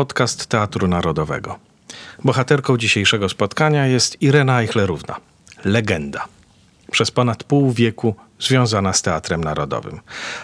podcast 0.00 0.46
Teatru 0.46 0.88
Narodowego. 0.88 1.58
Bohaterką 2.24 2.76
dzisiejszego 2.76 3.28
spotkania 3.28 3.86
jest 3.86 4.22
Irena 4.22 4.60
Eichlerówna, 4.60 5.16
legenda. 5.64 6.24
Przez 6.90 7.10
ponad 7.10 7.44
pół 7.44 7.72
wieku 7.72 8.14
związana 8.38 8.92
z 8.92 9.02
Teatrem 9.02 9.44
Narodowym. 9.44 10.00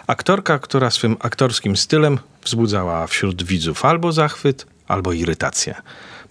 Aktorka, 0.06 0.58
która 0.58 0.90
swym 0.90 1.16
aktorskim 1.20 1.76
stylem 1.76 2.18
wzbudzała 2.44 3.06
wśród 3.06 3.42
widzów 3.42 3.84
albo 3.84 4.12
zachwyt, 4.12 4.66
albo 4.88 5.12
irytację. 5.12 5.74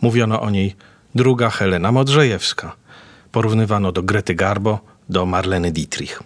Mówiono 0.02 0.42
o 0.42 0.50
niej 0.50 0.76
druga 1.16 1.50
Helena 1.50 1.92
Modrzejewska. 1.92 2.76
Porównywano 3.32 3.92
do 3.92 4.04
Grety 4.04 4.36
Garbo, 4.36 4.80
do 5.10 5.26
Marleny 5.26 5.72
Dietrich. 5.72 6.24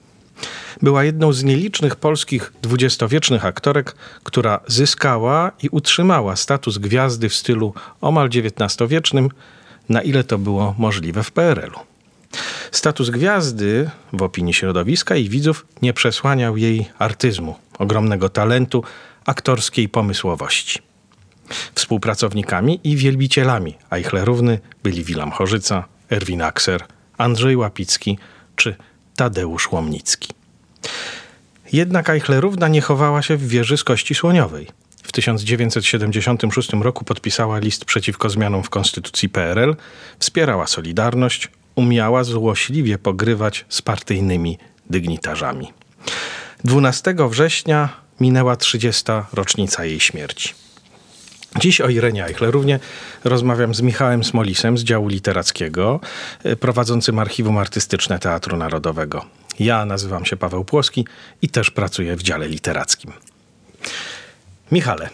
Była 0.82 1.04
jedną 1.04 1.34
z 1.34 1.44
nielicznych 1.44 1.96
polskich 1.96 2.54
dwudziestowiecznych 2.62 3.46
aktorek, 3.46 3.96
która 4.24 4.60
zyskała 4.68 5.52
i 5.64 5.70
utrzymała 5.70 6.36
status 6.36 6.78
gwiazdy 6.78 7.30
w 7.30 7.36
stylu 7.36 7.74
omal 8.02 8.28
XIX-wiecznym, 8.28 9.30
na 9.90 10.02
ile 10.02 10.24
to 10.24 10.38
było 10.38 10.76
możliwe 10.78 11.24
w 11.24 11.32
PRL-u. 11.32 11.80
Status 12.72 13.10
gwiazdy 13.10 13.90
w 14.14 14.22
opinii 14.22 14.54
środowiska 14.54 15.16
i 15.16 15.30
widzów 15.30 15.66
nie 15.82 15.94
przesłaniał 15.94 16.58
jej 16.58 16.90
artyzmu, 17.00 17.56
ogromnego 17.80 18.30
talentu, 18.30 18.84
aktorskiej 19.26 19.90
pomysłowości. 19.90 20.80
Współpracownikami 21.76 22.80
i 22.84 22.96
wielbicielami 22.98 23.76
Eichlerówny 23.92 24.60
byli 24.84 25.04
Wilam 25.04 25.32
Chorzyca, 25.32 25.84
Erwin 26.12 26.42
Akser, 26.42 26.86
Andrzej 27.18 27.58
Łapicki 27.58 28.18
czy 28.56 28.76
Tadeusz 29.16 29.72
Łomnicki. 29.72 30.39
Jednak 31.72 32.10
Eichlerówna 32.10 32.68
nie 32.68 32.82
chowała 32.82 33.22
się 33.22 33.38
w 33.38 33.48
wieży 33.48 33.78
z 33.78 33.84
kości 33.84 34.16
słoniowej. 34.16 34.68
W 35.04 35.12
1976 35.12 36.74
roku 36.74 37.06
podpisała 37.06 37.60
list 37.60 37.86
przeciwko 37.86 38.30
zmianom 38.30 38.64
w 38.64 38.70
konstytucji 38.70 39.30
PRL, 39.30 39.76
wspierała 40.20 40.68
Solidarność, 40.68 41.48
umiała 41.76 42.24
złośliwie 42.24 42.98
pogrywać 42.98 43.66
z 43.70 43.82
partyjnymi 43.82 44.58
dygnitarzami. 44.90 45.74
12 46.64 47.16
września 47.30 47.90
minęła 48.20 48.56
30. 48.56 49.04
rocznica 49.34 49.86
jej 49.86 50.00
śmierci. 50.00 50.54
Dziś 51.60 51.82
o 51.82 51.90
Irenie 51.90 52.26
Eichlerównie 52.26 52.80
rozmawiam 53.24 53.76
z 53.76 53.82
Michałem 53.82 54.24
Smolisem 54.24 54.78
z 54.78 54.84
działu 54.84 55.08
literackiego, 55.08 56.00
prowadzącym 56.60 57.20
Archiwum 57.20 57.58
Artystyczne 57.58 58.20
Teatru 58.20 58.58
Narodowego. 58.58 59.26
Ja 59.60 59.86
nazywam 59.86 60.26
się 60.26 60.38
Paweł 60.38 60.66
Płoski 60.66 61.06
i 61.42 61.50
też 61.50 61.72
pracuję 61.72 62.16
w 62.16 62.24
dziale 62.24 62.48
literackim. 62.48 63.12
Michale, 64.72 65.10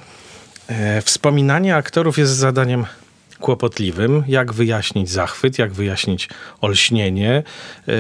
e, 0.68 1.02
wspominanie 1.02 1.76
aktorów 1.76 2.18
jest 2.18 2.34
zadaniem 2.34 2.86
kłopotliwym, 3.40 4.24
jak 4.28 4.54
wyjaśnić 4.54 5.10
zachwyt, 5.10 5.60
jak 5.60 5.74
wyjaśnić 5.74 6.30
olśnienie 6.62 7.44
e, 7.88 7.94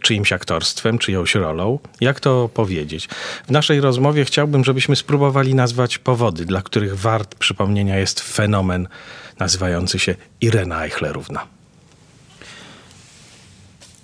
czyimś 0.00 0.32
aktorstwem, 0.32 0.98
czyjąś 0.98 1.34
rolą, 1.34 1.78
jak 2.00 2.20
to 2.20 2.48
powiedzieć. 2.54 3.08
W 3.46 3.50
naszej 3.50 3.80
rozmowie 3.80 4.24
chciałbym, 4.24 4.64
żebyśmy 4.64 4.96
spróbowali 4.96 5.54
nazwać 5.54 5.98
powody, 5.98 6.44
dla 6.44 6.62
których 6.62 6.98
wart 6.98 7.34
przypomnienia 7.34 7.98
jest 7.98 8.20
fenomen 8.20 8.88
nazywający 9.38 9.98
się 9.98 10.14
Irena 10.40 10.84
Eichlerówna. 10.84 11.46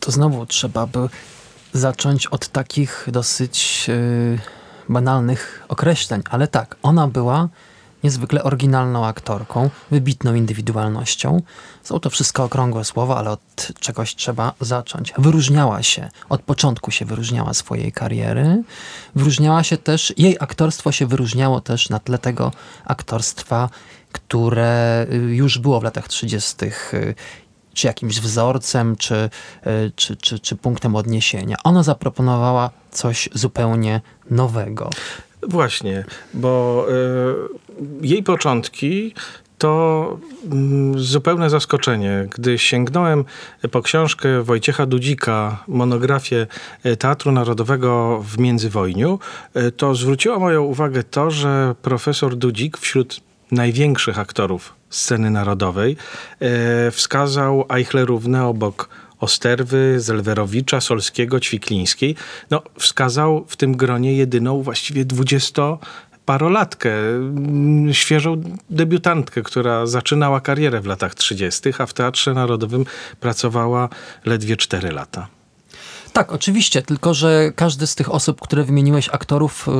To 0.00 0.10
znowu 0.10 0.46
trzeba 0.46 0.86
by 0.86 1.08
zacząć 1.72 2.26
od 2.26 2.48
takich 2.48 3.08
dosyć 3.12 3.88
yy, 3.88 4.38
banalnych 4.88 5.64
określeń, 5.68 6.22
ale 6.30 6.48
tak, 6.48 6.76
ona 6.82 7.08
była 7.08 7.48
niezwykle 8.04 8.42
oryginalną 8.42 9.06
aktorką, 9.06 9.70
wybitną 9.90 10.34
indywidualnością. 10.34 11.42
Są 11.82 12.00
to 12.00 12.10
wszystko 12.10 12.44
okrągłe 12.44 12.84
słowa, 12.84 13.16
ale 13.16 13.30
od 13.30 13.72
czegoś 13.80 14.14
trzeba 14.14 14.52
zacząć. 14.60 15.12
Wyróżniała 15.18 15.82
się, 15.82 16.08
od 16.28 16.42
początku 16.42 16.90
się 16.90 17.04
wyróżniała 17.04 17.54
swojej 17.54 17.92
kariery. 17.92 18.62
Wyróżniała 19.14 19.62
się 19.62 19.76
też, 19.76 20.14
jej 20.16 20.36
aktorstwo 20.40 20.92
się 20.92 21.06
wyróżniało 21.06 21.60
też 21.60 21.88
na 21.88 21.98
tle 21.98 22.18
tego 22.18 22.52
aktorstwa, 22.84 23.68
które 24.12 25.06
y, 25.12 25.16
już 25.16 25.58
było 25.58 25.80
w 25.80 25.82
latach 25.82 26.08
30 26.08 26.56
czy 27.74 27.86
jakimś 27.86 28.20
wzorcem, 28.20 28.96
czy, 28.96 29.14
e, 29.14 29.30
czy, 29.96 30.16
czy, 30.16 30.38
czy 30.38 30.56
punktem 30.56 30.96
odniesienia. 30.96 31.56
Ona 31.64 31.82
zaproponowała 31.82 32.70
coś 32.90 33.28
zupełnie 33.34 34.00
nowego. 34.30 34.90
Właśnie, 35.48 36.04
bo 36.34 36.86
y, 38.02 38.06
jej 38.06 38.22
początki 38.22 39.14
to 39.58 40.18
y, 40.96 40.98
zupełne 40.98 41.50
zaskoczenie. 41.50 42.26
Gdy 42.30 42.58
sięgnąłem 42.58 43.24
po 43.70 43.82
książkę 43.82 44.42
Wojciecha 44.42 44.86
Dudzika, 44.86 45.64
monografię 45.68 46.46
e, 46.82 46.96
Teatru 46.96 47.32
Narodowego 47.32 48.22
w 48.22 48.38
międzywojniu, 48.38 49.18
to 49.76 49.94
zwróciło 49.94 50.38
moją 50.38 50.62
uwagę 50.62 51.02
to, 51.02 51.30
że 51.30 51.74
profesor 51.82 52.36
Dudzik 52.36 52.78
wśród 52.78 53.20
największych 53.52 54.18
aktorów 54.18 54.74
sceny 54.90 55.30
narodowej, 55.30 55.96
e, 56.40 56.90
wskazał 56.90 57.64
Eichlerówne 57.70 58.46
obok 58.46 58.88
Osterwy, 59.20 60.00
Zelwerowicza, 60.00 60.80
Solskiego, 60.80 61.40
Ćwiklińskiej. 61.40 62.16
No, 62.50 62.62
wskazał 62.78 63.44
w 63.48 63.56
tym 63.56 63.76
gronie 63.76 64.14
jedyną 64.14 64.62
właściwie 64.62 65.04
dwudziesto 65.04 65.78
parolatkę, 66.26 66.90
mm, 66.98 67.94
świeżą 67.94 68.42
debiutantkę, 68.70 69.42
która 69.42 69.86
zaczynała 69.86 70.40
karierę 70.40 70.80
w 70.80 70.86
latach 70.86 71.14
30., 71.14 71.80
a 71.80 71.86
w 71.86 71.94
Teatrze 71.94 72.34
Narodowym 72.34 72.84
pracowała 73.20 73.88
ledwie 74.24 74.56
4 74.56 74.92
lata. 74.92 75.39
Tak, 76.12 76.32
oczywiście, 76.32 76.82
tylko 76.82 77.14
że 77.14 77.52
każdy 77.56 77.86
z 77.86 77.94
tych 77.94 78.14
osób, 78.14 78.40
które 78.40 78.64
wymieniłeś, 78.64 79.08
aktorów, 79.08 79.68
y, 79.68 79.72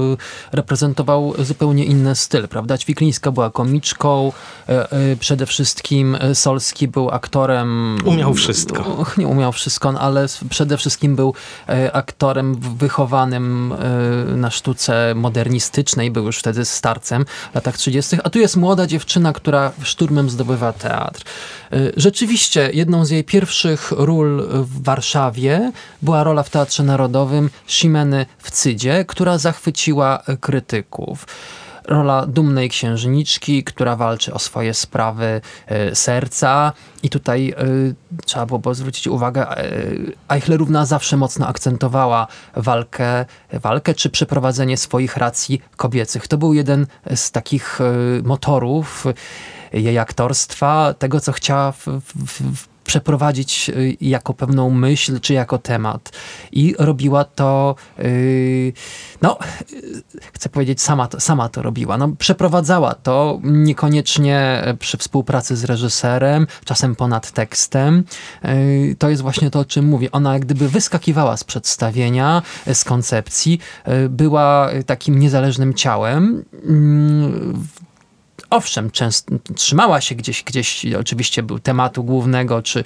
reprezentował 0.52 1.34
zupełnie 1.38 1.84
inny 1.84 2.14
styl, 2.14 2.48
prawda? 2.48 2.78
Ćwiklińska 2.78 3.32
była 3.32 3.50
komiczką, 3.50 4.32
y, 4.68 4.72
y, 5.12 5.16
przede 5.16 5.46
wszystkim 5.46 6.18
Solski 6.34 6.88
był 6.88 7.10
aktorem... 7.10 7.98
Umiał 8.04 8.34
wszystko. 8.34 9.04
Nie 9.18 9.26
umiał 9.26 9.52
wszystko, 9.52 9.92
no, 9.92 10.00
ale 10.00 10.26
przede 10.50 10.76
wszystkim 10.76 11.16
był 11.16 11.34
aktorem 11.92 12.54
wychowanym 12.56 13.74
na 14.36 14.50
sztuce 14.50 15.14
modernistycznej, 15.14 16.10
był 16.10 16.26
już 16.26 16.38
wtedy 16.38 16.64
starcem 16.64 17.24
w 17.52 17.54
latach 17.54 17.76
30., 17.76 18.16
a 18.24 18.30
tu 18.30 18.38
jest 18.38 18.56
młoda 18.56 18.86
dziewczyna, 18.86 19.32
która 19.32 19.72
szturmem 19.82 20.30
zdobywa 20.30 20.72
teatr. 20.72 21.22
Rzeczywiście, 21.96 22.70
jedną 22.72 23.04
z 23.04 23.10
jej 23.10 23.24
pierwszych 23.24 23.92
ról 23.96 24.48
w 24.48 24.82
Warszawie 24.82 25.72
była 26.02 26.19
rola 26.24 26.42
w 26.42 26.50
Teatrze 26.50 26.82
Narodowym 26.82 27.50
Shimeny 27.66 28.26
w 28.38 28.50
Cydzie, 28.50 29.04
która 29.04 29.38
zachwyciła 29.38 30.22
krytyków 30.40 31.26
rola 31.90 32.26
dumnej 32.26 32.68
księżniczki, 32.68 33.64
która 33.64 33.96
walczy 33.96 34.34
o 34.34 34.38
swoje 34.38 34.74
sprawy 34.74 35.40
e, 35.66 35.94
serca. 35.94 36.72
I 37.02 37.10
tutaj 37.10 37.54
e, 37.56 37.64
trzeba 38.24 38.58
było 38.58 38.74
zwrócić 38.74 39.06
uwagę, 39.06 39.48
e, 39.48 39.72
Eichlerówna 40.28 40.86
zawsze 40.86 41.16
mocno 41.16 41.46
akcentowała 41.46 42.26
walkę, 42.56 43.24
walkę 43.52 43.94
czy 43.94 44.10
przeprowadzenie 44.10 44.76
swoich 44.76 45.16
racji 45.16 45.62
kobiecych. 45.76 46.28
To 46.28 46.38
był 46.38 46.54
jeden 46.54 46.86
z 47.14 47.30
takich 47.30 47.78
motorów 48.24 49.04
jej 49.72 49.98
aktorstwa, 49.98 50.94
tego 50.98 51.20
co 51.20 51.32
chciała 51.32 51.72
w, 51.72 51.86
w, 51.86 52.56
w 52.56 52.69
przeprowadzić 52.90 53.70
y, 53.70 53.96
jako 54.00 54.34
pewną 54.34 54.70
myśl, 54.70 55.20
czy 55.20 55.34
jako 55.34 55.58
temat. 55.58 56.10
I 56.52 56.74
robiła 56.78 57.24
to, 57.24 57.74
yy, 57.98 58.72
no, 59.22 59.38
yy, 59.72 60.20
chcę 60.32 60.48
powiedzieć, 60.48 60.82
sama 60.82 61.08
to, 61.08 61.20
sama 61.20 61.48
to 61.48 61.62
robiła. 61.62 61.98
No, 61.98 62.08
przeprowadzała 62.18 62.94
to, 62.94 63.40
niekoniecznie 63.42 64.64
przy 64.78 64.96
współpracy 64.96 65.56
z 65.56 65.64
reżyserem, 65.64 66.46
czasem 66.64 66.96
ponad 66.96 67.30
tekstem. 67.30 68.04
To 68.98 69.10
jest 69.10 69.22
właśnie 69.22 69.50
to, 69.50 69.58
o 69.58 69.64
czym 69.64 69.84
mówię. 69.84 70.10
Ona 70.12 70.32
jak 70.32 70.44
gdyby 70.44 70.68
wyskakiwała 70.68 71.36
z 71.36 71.44
przedstawienia, 71.44 72.42
z 72.72 72.84
koncepcji, 72.84 73.58
y, 73.88 74.08
była 74.08 74.70
takim 74.86 75.18
niezależnym 75.18 75.74
ciałem, 75.74 76.44
mm, 76.64 77.66
owszem, 78.50 78.90
trzymała 79.54 80.00
się 80.00 80.14
gdzieś, 80.14 80.42
gdzieś 80.42 80.86
oczywiście 81.00 81.42
był 81.42 81.58
tematu 81.58 82.04
głównego, 82.04 82.62
czy, 82.62 82.84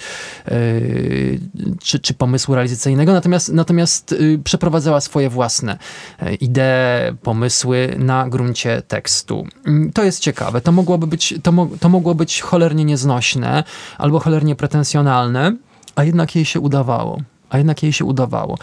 yy, 0.51 1.39
czy, 1.81 1.99
czy 1.99 2.13
pomysłu 2.13 2.55
realizacyjnego, 2.55 3.13
natomiast, 3.13 3.53
natomiast 3.53 4.11
yy, 4.11 4.39
przeprowadzała 4.43 5.01
swoje 5.01 5.29
własne 5.29 5.77
yy, 6.21 6.35
idee, 6.35 7.15
pomysły 7.21 7.95
na 7.99 8.29
gruncie 8.29 8.81
tekstu. 8.81 9.47
Yy, 9.65 9.91
to 9.93 10.03
jest 10.03 10.19
ciekawe. 10.19 10.61
To 10.61 10.71
mogłoby 10.71 11.07
być, 11.07 11.33
to, 11.43 11.51
mo 11.51 11.67
to 11.79 11.89
mogło 11.89 12.15
być 12.15 12.41
cholernie 12.41 12.85
nieznośne 12.85 13.63
albo 13.97 14.19
cholernie 14.19 14.55
pretensjonalne, 14.55 15.55
a 15.95 16.03
jednak 16.03 16.35
jej 16.35 16.45
się 16.45 16.59
udawało. 16.59 17.21
A 17.49 17.57
jednak 17.57 17.83
jej 17.83 17.93
się 17.93 18.05
udawało. 18.05 18.57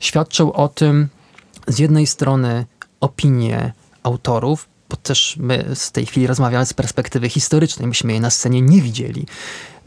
Świadczą 0.00 0.52
o 0.52 0.68
tym 0.68 1.08
z 1.66 1.78
jednej 1.78 2.06
strony 2.06 2.66
opinie 3.00 3.72
autorów, 4.02 4.68
bo 4.90 4.96
też 4.96 5.36
my 5.40 5.64
z 5.74 5.92
tej 5.92 6.06
chwili 6.06 6.26
rozmawiamy 6.26 6.66
z 6.66 6.74
perspektywy 6.74 7.28
historycznej, 7.28 7.88
myśmy 7.88 8.12
jej 8.12 8.20
na 8.20 8.30
scenie 8.30 8.62
nie 8.62 8.82
widzieli. 8.82 9.26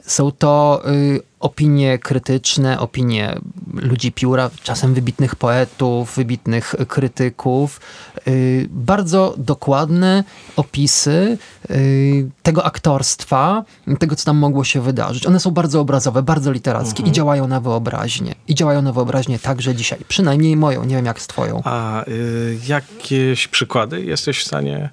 Są 0.06 0.32
to 0.32 0.82
y, 0.88 1.22
opinie 1.40 1.98
krytyczne, 1.98 2.80
opinie 2.80 3.40
ludzi 3.74 4.12
pióra, 4.12 4.50
czasem 4.64 4.94
wybitnych 4.94 5.36
poetów, 5.36 6.16
wybitnych 6.16 6.76
krytyków. 6.88 7.82
Y, 8.28 8.68
bardzo 8.70 9.34
dokładne 9.38 10.24
opisy 10.56 11.38
y, 11.70 12.30
tego 12.44 12.66
aktorstwa, 12.66 13.64
tego, 14.00 14.16
co 14.16 14.26
tam 14.26 14.38
mogło 14.38 14.64
się 14.64 14.82
wydarzyć. 14.82 15.26
One 15.26 15.40
są 15.40 15.52
bardzo 15.52 15.82
obrazowe, 15.82 16.24
bardzo 16.24 16.52
literackie 16.52 17.00
mhm. 17.00 17.10
i 17.10 17.12
działają 17.12 17.48
na 17.48 17.60
wyobraźnię. 17.60 18.36
I 18.48 18.56
działają 18.56 18.82
na 18.82 18.92
wyobraźnię 18.92 19.40
także 19.40 19.76
dzisiaj. 19.76 20.00
Przynajmniej 20.08 20.56
moją, 20.56 20.84
nie 20.84 20.96
wiem 20.96 21.06
jak 21.06 21.22
z 21.22 21.28
twoją. 21.28 21.62
A 21.64 22.06
y, 22.08 22.60
jakieś 22.68 23.48
przykłady 23.48 24.02
jesteś 24.02 24.40
w 24.40 24.44
stanie 24.44 24.90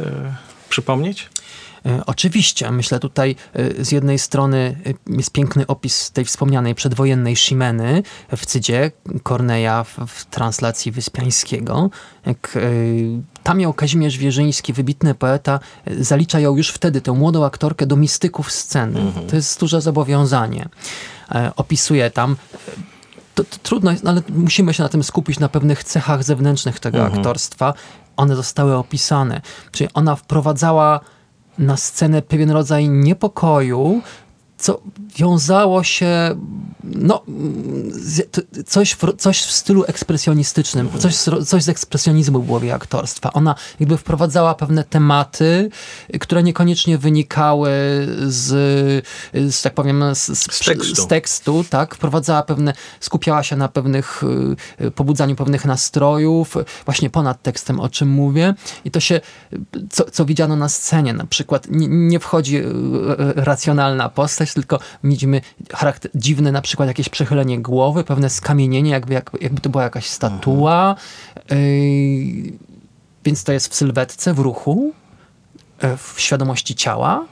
y, 0.00 0.04
przypomnieć? 0.68 1.28
E, 1.86 2.06
oczywiście, 2.06 2.70
myślę 2.70 3.00
tutaj 3.00 3.36
e, 3.52 3.84
z 3.84 3.92
jednej 3.92 4.18
strony 4.18 4.76
e, 4.86 5.16
jest 5.16 5.32
piękny 5.32 5.66
opis 5.66 6.10
tej 6.10 6.24
wspomnianej 6.24 6.74
przedwojennej 6.74 7.36
Shimeny 7.36 8.02
w 8.36 8.46
Cydzie 8.46 8.90
Korneja 9.22 9.84
w, 9.84 9.98
w 10.06 10.24
translacji 10.24 10.92
Wyspiańskiego. 10.92 11.90
Jak 12.26 12.58
tam 13.42 13.58
miał 13.58 13.72
Kazimierz 13.72 14.18
Wierzyński, 14.18 14.72
wybitny 14.72 15.14
poeta, 15.14 15.60
zalicza 15.98 16.40
ją 16.40 16.56
już 16.56 16.68
wtedy, 16.68 17.00
tę 17.00 17.12
młodą 17.12 17.44
aktorkę, 17.44 17.86
do 17.86 17.96
mistyków 17.96 18.52
sceny. 18.52 19.00
Mhm. 19.00 19.26
To 19.26 19.36
jest 19.36 19.60
duże 19.60 19.80
zobowiązanie. 19.80 20.68
Opisuje 21.56 22.10
tam 22.10 22.36
to, 23.34 23.44
to, 23.44 23.56
trudno 23.62 23.90
no 24.02 24.10
ale 24.10 24.22
musimy 24.28 24.74
się 24.74 24.82
na 24.82 24.88
tym 24.88 25.02
skupić, 25.02 25.38
na 25.38 25.48
pewnych 25.48 25.84
cechach 25.84 26.24
zewnętrznych 26.24 26.80
tego 26.80 26.98
mhm. 26.98 27.18
aktorstwa. 27.18 27.74
One 28.16 28.36
zostały 28.36 28.74
opisane. 28.76 29.40
Czyli 29.72 29.90
ona 29.94 30.16
wprowadzała 30.16 31.00
na 31.58 31.76
scenę 31.76 32.22
pewien 32.22 32.50
rodzaj 32.50 32.88
niepokoju, 32.88 34.00
co 34.64 34.80
wiązało 35.16 35.82
się, 35.82 36.36
no, 36.84 37.22
coś 38.66 38.92
w, 38.92 39.16
coś 39.18 39.42
w 39.42 39.50
stylu 39.52 39.84
ekspresjonistycznym, 39.86 40.88
coś, 40.98 41.16
coś 41.46 41.62
z 41.62 41.68
ekspresjonizmu 41.68 42.40
było 42.40 42.60
w 42.60 42.62
jej 42.62 42.72
aktorstwa. 42.72 43.32
Ona 43.32 43.54
jakby 43.80 43.96
wprowadzała 43.96 44.54
pewne 44.54 44.84
tematy, 44.84 45.70
które 46.20 46.42
niekoniecznie 46.42 46.98
wynikały 46.98 47.70
z, 48.26 48.46
z 49.32 49.62
tak 49.62 49.74
powiem, 49.74 50.04
z, 50.14 50.18
z, 50.18 50.52
z, 50.52 50.58
tekstu. 50.58 51.02
z 51.02 51.06
tekstu, 51.06 51.64
tak? 51.70 51.94
Wprowadzała 51.94 52.42
pewne, 52.42 52.72
skupiała 53.00 53.42
się 53.42 53.56
na 53.56 53.68
pewnych, 53.68 54.22
y, 54.80 54.90
pobudzaniu 54.90 55.36
pewnych 55.36 55.64
nastrojów, 55.64 56.56
właśnie 56.84 57.10
ponad 57.10 57.42
tekstem, 57.42 57.80
o 57.80 57.88
czym 57.88 58.08
mówię. 58.08 58.54
I 58.84 58.90
to 58.90 59.00
się, 59.00 59.20
co, 59.90 60.04
co 60.10 60.24
widziano 60.24 60.56
na 60.56 60.68
scenie, 60.68 61.12
na 61.12 61.26
przykład 61.26 61.66
nie, 61.70 61.88
nie 61.88 62.20
wchodzi 62.20 62.56
y, 62.56 62.60
y, 62.60 62.64
racjonalna 63.36 64.08
postać, 64.08 64.53
tylko 64.54 64.78
widzimy 65.04 65.40
charakter, 65.72 66.10
dziwne 66.14 66.52
na 66.52 66.62
przykład 66.62 66.88
jakieś 66.88 67.08
przechylenie 67.08 67.62
głowy, 67.62 68.04
pewne 68.04 68.30
skamienienie, 68.30 68.90
jakby, 68.90 69.14
jakby 69.40 69.60
to 69.60 69.70
była 69.70 69.84
jakaś 69.84 70.06
statua. 70.06 70.96
Yy, 71.50 71.56
więc 73.24 73.44
to 73.44 73.52
jest 73.52 73.68
w 73.68 73.74
sylwetce, 73.74 74.34
w 74.34 74.38
ruchu, 74.38 74.92
yy, 75.82 75.96
w 75.96 76.14
świadomości 76.20 76.74
ciała. 76.74 77.26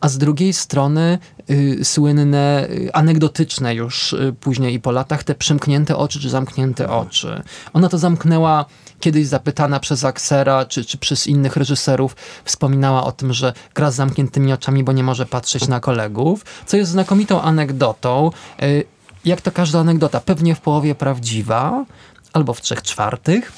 A 0.00 0.08
z 0.08 0.18
drugiej 0.18 0.52
strony 0.52 1.18
y, 1.50 1.84
słynne, 1.84 2.68
y, 2.70 2.90
anegdotyczne 2.92 3.74
już 3.74 4.12
y, 4.12 4.34
później 4.40 4.74
i 4.74 4.80
po 4.80 4.92
latach, 4.92 5.24
te 5.24 5.34
przymknięte 5.34 5.96
oczy 5.96 6.20
czy 6.20 6.30
zamknięte 6.30 6.90
oczy. 6.90 7.42
Ona 7.72 7.88
to 7.88 7.98
zamknęła 7.98 8.64
kiedyś 9.00 9.26
zapytana 9.26 9.80
przez 9.80 10.04
Aksera 10.04 10.64
czy, 10.64 10.84
czy 10.84 10.98
przez 10.98 11.26
innych 11.26 11.56
reżyserów, 11.56 12.16
wspominała 12.44 13.04
o 13.04 13.12
tym, 13.12 13.32
że 13.32 13.52
gra 13.74 13.90
z 13.90 13.94
zamkniętymi 13.94 14.52
oczami, 14.52 14.84
bo 14.84 14.92
nie 14.92 15.02
może 15.02 15.26
patrzeć 15.26 15.68
na 15.68 15.80
kolegów, 15.80 16.44
co 16.66 16.76
jest 16.76 16.90
znakomitą 16.90 17.42
anegdotą. 17.42 18.30
Y, 18.62 18.84
jak 19.24 19.40
to 19.40 19.52
każda 19.52 19.78
anegdota, 19.78 20.20
pewnie 20.20 20.54
w 20.54 20.60
połowie 20.60 20.94
prawdziwa, 20.94 21.84
albo 22.32 22.54
w 22.54 22.60
trzech 22.60 22.82
czwartych. 22.82 23.52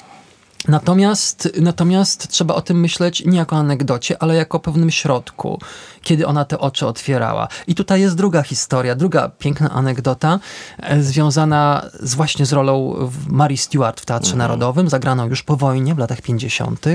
Natomiast, 0.69 1.49
natomiast 1.61 2.29
trzeba 2.29 2.55
o 2.55 2.63
tym 2.63 2.81
myśleć 2.81 3.25
nie 3.27 3.39
jako 3.39 3.57
anegdocie, 3.57 4.23
ale 4.23 4.35
jako 4.35 4.61
pewnym 4.61 4.91
środku, 4.91 5.61
kiedy 6.03 6.27
ona 6.27 6.45
te 6.45 6.59
oczy 6.59 6.87
otwierała. 6.87 7.49
I 7.67 7.75
tutaj 7.75 8.01
jest 8.01 8.17
druga 8.17 8.43
historia, 8.43 8.95
druga 8.95 9.29
piękna 9.29 9.71
anegdota, 9.71 10.39
e, 10.79 11.03
związana 11.03 11.87
z, 12.01 12.15
właśnie 12.15 12.47
z 12.47 12.53
rolą 12.53 12.95
Mary 13.29 13.57
Stewart 13.57 14.01
w 14.01 14.07
Teatrze 14.07 14.33
mhm. 14.33 14.39
Narodowym, 14.39 14.89
zagraną 14.89 15.29
już 15.29 15.43
po 15.43 15.57
wojnie 15.57 15.95
w 15.95 15.99
latach 15.99 16.21
50., 16.21 16.87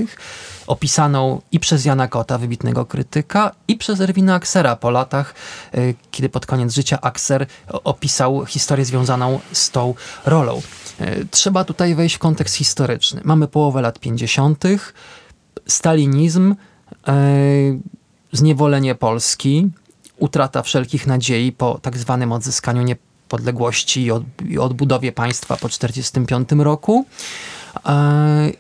opisaną 0.67 1.41
i 1.51 1.59
przez 1.59 1.85
Jana 1.85 2.07
Kota, 2.07 2.37
wybitnego 2.37 2.85
krytyka, 2.85 3.51
i 3.67 3.75
przez 3.75 4.01
Erwina 4.01 4.35
Aksera 4.35 4.75
po 4.75 4.89
latach, 4.89 5.33
e, 5.73 5.77
kiedy 6.11 6.29
pod 6.29 6.45
koniec 6.45 6.73
życia 6.73 7.01
Akser 7.01 7.45
opisał 7.67 8.45
historię 8.45 8.85
związaną 8.85 9.39
z 9.51 9.71
tą 9.71 9.93
rolą. 10.25 10.61
E, 10.99 11.25
trzeba 11.25 11.63
tutaj 11.63 11.95
wejść 11.95 12.15
w 12.15 12.19
kontekst 12.19 12.55
historyczny. 12.55 13.21
Mamy 13.23 13.47
połowę 13.47 13.81
lat 13.81 13.99
50., 13.99 14.63
stalinizm, 15.67 16.55
e, 17.07 17.13
zniewolenie 18.31 18.95
Polski, 18.95 19.69
utrata 20.17 20.61
wszelkich 20.61 21.07
nadziei 21.07 21.51
po 21.51 21.79
tak 21.81 21.97
zwanym 21.97 22.31
odzyskaniu 22.31 22.81
niepodległości 22.81 24.01
i, 24.01 24.11
od, 24.11 24.23
i 24.49 24.59
odbudowie 24.59 25.11
państwa 25.11 25.57
po 25.57 25.69
1945 25.69 26.63
roku. 26.63 27.05
E, 27.85 28.51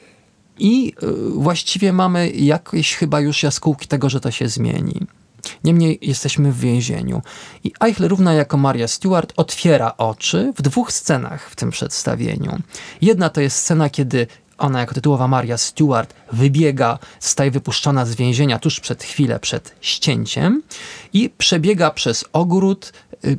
I 0.59 0.93
właściwie 1.33 1.93
mamy 1.93 2.29
jakieś 2.29 2.95
chyba 2.95 3.19
już 3.19 3.43
jaskółki 3.43 3.87
tego, 3.87 4.09
że 4.09 4.19
to 4.19 4.31
się 4.31 4.47
zmieni. 4.47 5.07
Niemniej 5.63 5.99
jesteśmy 6.01 6.51
w 6.51 6.59
więzieniu. 6.59 7.21
I 7.63 7.71
Eichlerówna 7.81 8.33
jako 8.33 8.57
Maria 8.57 8.87
Stewart 8.87 9.33
otwiera 9.35 9.93
oczy 9.97 10.53
w 10.57 10.61
dwóch 10.61 10.91
scenach 10.91 11.49
w 11.49 11.55
tym 11.55 11.71
przedstawieniu. 11.71 12.59
Jedna 13.01 13.29
to 13.29 13.41
jest 13.41 13.57
scena, 13.57 13.89
kiedy 13.89 14.27
ona 14.57 14.79
jako 14.79 14.93
tytułowa 14.95 15.27
Maria 15.27 15.57
Stewart 15.57 16.13
wybiega, 16.31 16.99
zostaje 17.19 17.51
wypuszczona 17.51 18.05
z 18.05 18.15
więzienia 18.15 18.59
tuż 18.59 18.79
przed 18.79 19.03
chwilę 19.03 19.39
przed 19.39 19.75
ścięciem 19.81 20.63
i 21.13 21.29
przebiega 21.29 21.91
przez 21.91 22.25
ogród, 22.33 22.93
y, 23.25 23.37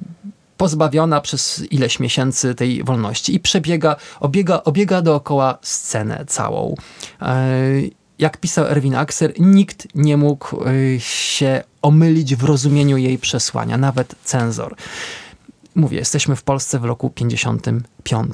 pozbawiona 0.56 1.20
przez 1.20 1.72
ileś 1.72 2.00
miesięcy 2.00 2.54
tej 2.54 2.84
wolności 2.84 3.34
i 3.34 3.40
przebiega, 3.40 3.96
obiega, 4.20 4.62
obiega 4.64 5.02
dookoła 5.02 5.58
scenę 5.62 6.24
całą. 6.26 6.74
Y, 7.22 7.90
jak 8.18 8.36
pisał 8.36 8.66
Erwin 8.66 8.94
Akser, 8.94 9.32
nikt 9.38 9.88
nie 9.94 10.16
mógł 10.16 10.68
y, 10.68 11.00
się 11.00 11.62
omylić 11.82 12.36
w 12.36 12.44
rozumieniu 12.44 12.96
jej 12.96 13.18
przesłania, 13.18 13.78
nawet 13.78 14.14
cenzor. 14.24 14.76
Mówię, 15.74 15.98
jesteśmy 15.98 16.36
w 16.36 16.42
Polsce 16.42 16.78
w 16.78 16.84
roku 16.84 17.10
55. 17.10 18.32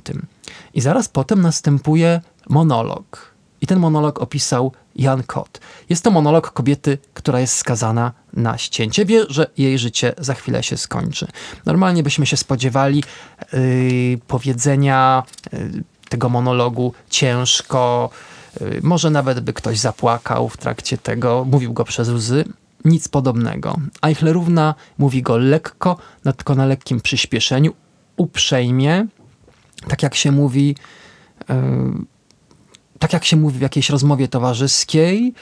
I 0.74 0.80
zaraz 0.80 1.08
potem 1.08 1.40
następuje 1.40 2.20
monolog. 2.48 3.34
I 3.60 3.66
ten 3.66 3.78
monolog 3.78 4.18
opisał 4.20 4.72
Jan 4.96 5.22
Kot. 5.22 5.60
Jest 5.88 6.04
to 6.04 6.10
monolog 6.10 6.52
kobiety, 6.52 6.98
która 7.14 7.40
jest 7.40 7.56
skazana 7.56 8.12
na 8.32 8.58
ścięcie. 8.58 9.04
Wie, 9.04 9.24
że 9.28 9.46
jej 9.58 9.78
życie 9.78 10.12
za 10.18 10.34
chwilę 10.34 10.62
się 10.62 10.76
skończy. 10.76 11.26
Normalnie 11.66 12.02
byśmy 12.02 12.26
się 12.26 12.36
spodziewali 12.36 13.04
yy, 13.52 14.18
powiedzenia 14.26 15.22
yy, 15.52 15.84
tego 16.08 16.28
monologu 16.28 16.92
ciężko, 17.10 18.10
może 18.82 19.10
nawet 19.10 19.40
by 19.40 19.52
ktoś 19.52 19.78
zapłakał 19.78 20.48
w 20.48 20.56
trakcie 20.56 20.98
tego, 20.98 21.46
mówił 21.50 21.72
go 21.72 21.84
przez 21.84 22.08
łzy. 22.08 22.44
Nic 22.84 23.08
podobnego. 23.08 23.76
Eichlerówna 24.02 24.74
mówi 24.98 25.22
go 25.22 25.36
lekko, 25.36 25.96
tylko 26.22 26.54
na 26.54 26.66
lekkim 26.66 27.00
przyspieszeniu, 27.00 27.74
uprzejmie, 28.16 29.06
tak 29.88 30.02
jak 30.02 30.14
się 30.14 30.32
mówi, 30.32 30.76
yy, 31.48 31.56
tak 32.98 33.12
jak 33.12 33.24
się 33.24 33.36
mówi 33.36 33.58
w 33.58 33.62
jakiejś 33.62 33.90
rozmowie 33.90 34.28
towarzyskiej, 34.28 35.34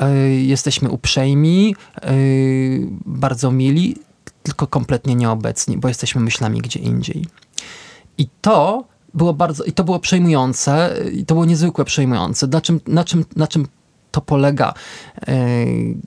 yy, 0.00 0.34
jesteśmy 0.34 0.90
uprzejmi, 0.90 1.76
yy, 2.02 2.88
bardzo 3.06 3.52
mili, 3.52 3.96
tylko 4.42 4.66
kompletnie 4.66 5.14
nieobecni, 5.14 5.78
bo 5.78 5.88
jesteśmy 5.88 6.20
myślami 6.20 6.60
gdzie 6.60 6.80
indziej. 6.80 7.26
I 8.18 8.28
to 8.40 8.84
było 9.14 9.34
bardzo, 9.34 9.64
i 9.64 9.72
to 9.72 9.84
było 9.84 9.98
przejmujące, 9.98 10.96
i 11.12 11.24
to 11.24 11.34
było 11.34 11.44
niezwykle 11.44 11.84
przejmujące. 11.84 12.46
Na 12.46 12.60
czym, 12.60 12.80
na 12.86 13.04
czym, 13.04 13.24
na 13.36 13.46
czym 13.46 13.66
to 14.10 14.20
polega, 14.20 14.74
e, 15.28 15.34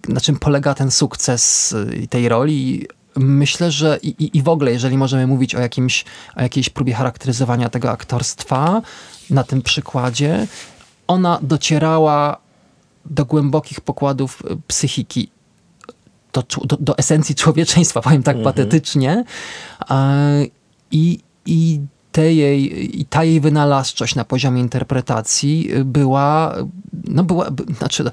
na 0.07 0.21
czym 0.21 0.39
polega 0.39 0.73
ten 0.73 0.91
sukces 0.91 1.75
tej 2.09 2.29
roli. 2.29 2.87
Myślę, 3.15 3.71
że 3.71 3.99
i, 4.03 4.37
i 4.37 4.41
w 4.41 4.49
ogóle, 4.49 4.71
jeżeli 4.71 4.97
możemy 4.97 5.27
mówić 5.27 5.55
o, 5.55 5.59
jakimś, 5.59 6.05
o 6.35 6.41
jakiejś 6.41 6.69
próbie 6.69 6.93
charakteryzowania 6.93 7.69
tego 7.69 7.91
aktorstwa 7.91 8.81
na 9.29 9.43
tym 9.43 9.61
przykładzie, 9.61 10.47
ona 11.07 11.39
docierała 11.41 12.37
do 13.05 13.25
głębokich 13.25 13.81
pokładów 13.81 14.43
psychiki, 14.67 15.29
do, 16.33 16.43
do, 16.65 16.77
do 16.79 16.97
esencji 16.97 17.35
człowieczeństwa, 17.35 18.01
powiem 18.01 18.23
tak 18.23 18.35
mhm. 18.35 18.53
patetycznie. 18.53 19.23
I, 20.91 21.19
I 21.45 21.79
te 22.11 22.33
jej, 22.33 22.99
i 23.01 23.05
ta 23.05 23.23
jej 23.23 23.39
wynalazczość 23.39 24.15
na 24.15 24.25
poziomie 24.25 24.61
interpretacji 24.61 25.69
była, 25.85 26.55
no 27.07 27.23
była, 27.23 27.49
znaczy, 27.77 28.11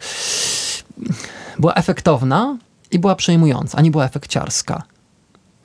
była 1.59 1.75
efektowna 1.75 2.59
i 2.91 2.99
była 2.99 3.15
przejmująca, 3.15 3.79
a 3.79 3.81
nie 3.81 3.91
była 3.91 4.05
efekciarska. 4.05 4.83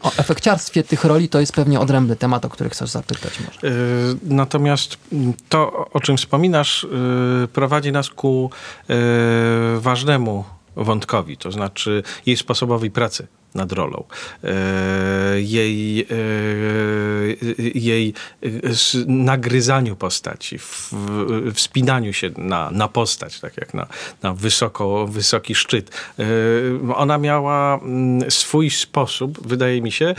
O 0.02 0.12
efekciarstwie 0.18 0.84
tych 0.84 1.04
roli 1.04 1.30
to 1.30 1.40
jest 1.40 1.54
pewnie 1.54 1.80
odrębny 1.80 2.16
temat, 2.16 2.46
o 2.46 2.50
który 2.50 2.70
chcesz 2.70 2.90
zapytać 2.90 3.40
może. 3.40 3.76
Yy, 3.76 4.18
natomiast 4.24 4.98
to, 5.50 5.90
o 5.94 6.00
czym 6.00 6.18
wspominasz, 6.18 6.88
yy, 7.42 7.48
prowadzi 7.48 7.92
nas 7.92 8.10
ku 8.10 8.50
ważnemu 9.78 10.44
wątkowi, 10.76 11.38
to 11.38 11.52
znaczy 11.52 12.04
jej 12.26 12.38
sposobowi 12.38 12.92
pracy 12.92 13.28
nad 13.55 13.72
rolą. 13.72 14.03
E, 14.43 15.41
jej, 15.41 16.01
e, 16.01 16.05
jej 17.75 18.13
nagryzaniu 19.08 19.96
postaci, 19.96 20.58
wspinaniu 21.53 22.13
się 22.13 22.29
na, 22.38 22.72
na 22.72 22.88
postać, 22.88 23.39
tak 23.39 23.58
jak 23.58 23.74
na, 23.74 23.88
na 24.24 24.34
wysoko, 24.34 25.08
wysoki 25.08 25.55
szczyt. 25.55 25.91
E, 26.20 26.24
ona 26.96 27.17
miała 27.17 27.79
mm, 27.84 28.31
swój 28.31 28.70
sposób, 28.70 29.48
wydaje 29.48 29.81
mi 29.81 29.91
się, 29.91 30.15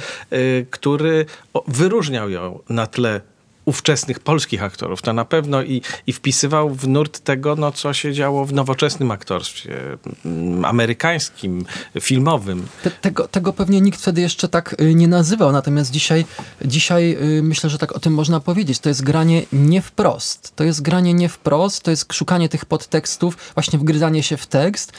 który 0.71 1.27
wyróżniał 1.69 2.31
ją 2.31 2.59
na 2.69 2.87
tle 2.87 3.21
ówczesnych 3.65 4.21
polskich 4.21 4.63
aktorów, 4.63 5.03
to 5.03 5.13
na 5.13 5.25
pewno 5.25 5.63
i, 5.63 5.83
i 6.07 6.13
wpisywał 6.13 6.71
w 6.71 6.89
nurt 6.89 7.21
tego, 7.21 7.57
no, 7.57 7.73
co 7.73 7.95
się 7.95 8.13
działo 8.13 8.45
w 8.45 8.53
nowoczesnym 8.53 9.11
aktorstwie, 9.11 9.77
mm, 10.25 10.65
amerykańskim, 10.65 11.65
filmowym. 12.01 12.67
Te, 12.83 12.91
tego, 12.91 13.29
tego 13.29 13.53
pewnie 13.53 13.81
nikt 13.81 14.01
wtedy 14.01 14.21
jeszcze 14.21 14.49
tak 14.49 14.81
y, 14.81 14.95
nie 14.95 15.09
nazywał, 15.09 15.53
natomiast 15.53 15.91
dzisiaj, 15.91 16.25
dzisiaj 16.65 17.17
y, 17.39 17.43
myślę, 17.43 17.71
że 17.71 17.79
tak 17.79 17.93
o 17.93 18.01
tym 18.01 18.15
można 18.15 18.41
powiedzieć. 18.41 18.79
To 18.79 18.89
jest 18.89 19.05
granie 19.05 19.43
nie 19.53 19.83
wprost. 19.83 20.53
To 20.57 20.65
jest 20.65 20.83
granie 20.83 21.15
nie 21.15 21.29
wprost, 21.29 21.83
to 21.83 21.91
jest 21.91 22.13
szukanie 22.13 22.49
tych 22.49 22.65
podtekstów, 22.65 23.37
właśnie 23.55 23.79
wgryzanie 23.79 24.23
się 24.23 24.37
w 24.37 24.47
tekst, 24.47 24.93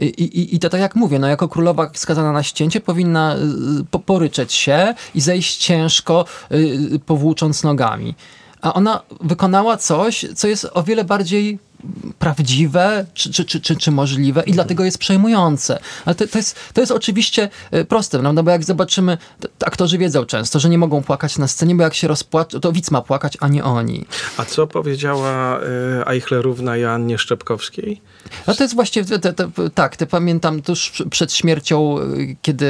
i, 0.00 0.22
i, 0.22 0.54
I 0.54 0.58
to 0.58 0.68
tak 0.68 0.80
jak 0.80 0.94
mówię, 0.94 1.18
no 1.18 1.28
jako 1.28 1.48
królowa 1.48 1.90
skazana 1.94 2.32
na 2.32 2.42
ścięcie 2.42 2.80
powinna 2.80 3.36
y, 3.94 3.98
poryczeć 4.06 4.52
się 4.52 4.94
i 5.14 5.20
zejść 5.20 5.56
ciężko, 5.56 6.24
y, 6.52 7.00
powłócząc 7.06 7.62
nogami. 7.62 8.14
A 8.60 8.74
ona 8.74 9.02
wykonała 9.20 9.76
coś, 9.76 10.26
co 10.34 10.48
jest 10.48 10.66
o 10.74 10.82
wiele 10.82 11.04
bardziej 11.04 11.58
prawdziwe 12.18 13.06
czy, 13.14 13.32
czy, 13.32 13.44
czy, 13.44 13.60
czy, 13.60 13.76
czy 13.76 13.90
możliwe 13.90 14.42
i 14.46 14.52
dlatego 14.52 14.84
jest 14.84 14.98
przejmujące. 14.98 15.78
Ale 16.04 16.14
to, 16.14 16.26
to, 16.26 16.38
jest, 16.38 16.56
to 16.72 16.80
jest 16.80 16.92
oczywiście 16.92 17.48
y, 17.74 17.84
proste, 17.84 18.22
no, 18.22 18.42
bo 18.42 18.50
jak 18.50 18.64
zobaczymy, 18.64 19.18
aktorzy 19.64 19.98
wiedzą 19.98 20.24
często, 20.24 20.60
że 20.60 20.68
nie 20.68 20.78
mogą 20.78 21.02
płakać 21.02 21.38
na 21.38 21.48
scenie, 21.48 21.74
bo 21.74 21.82
jak 21.82 21.94
się 21.94 22.08
rozpłaczą, 22.08 22.60
to 22.60 22.72
widz 22.72 22.90
ma 22.90 23.02
płakać, 23.02 23.36
a 23.40 23.48
nie 23.48 23.64
oni. 23.64 24.06
A 24.36 24.44
co 24.44 24.66
powiedziała 24.66 25.60
y, 25.60 25.62
Eichlerówna 26.06 26.76
Joannie 26.76 27.18
Szczepkowskiej? 27.18 28.00
No 28.46 28.54
to 28.54 28.64
jest 28.64 28.74
właściwie, 28.74 29.18
te, 29.18 29.32
te, 29.32 29.50
tak, 29.74 29.96
te 29.96 30.06
pamiętam 30.06 30.62
tuż 30.62 31.02
przed 31.10 31.32
śmiercią, 31.32 31.98
y, 31.98 32.36
kiedy 32.42 32.66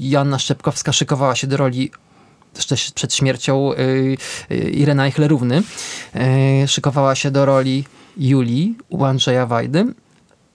Joanna 0.00 0.38
Szczepkowska 0.38 0.92
szykowała 0.92 1.34
się 1.34 1.46
do 1.46 1.56
roli 1.56 1.90
też 2.68 2.90
przed 2.90 3.14
śmiercią 3.14 3.70
Irena 4.72 5.06
Eichlerówny, 5.06 5.62
szykowała 6.66 7.14
się 7.14 7.30
do 7.30 7.46
roli 7.46 7.84
Julii 8.16 8.78
u 8.88 9.04
Andrzeja 9.04 9.46
Wajdy. 9.46 9.94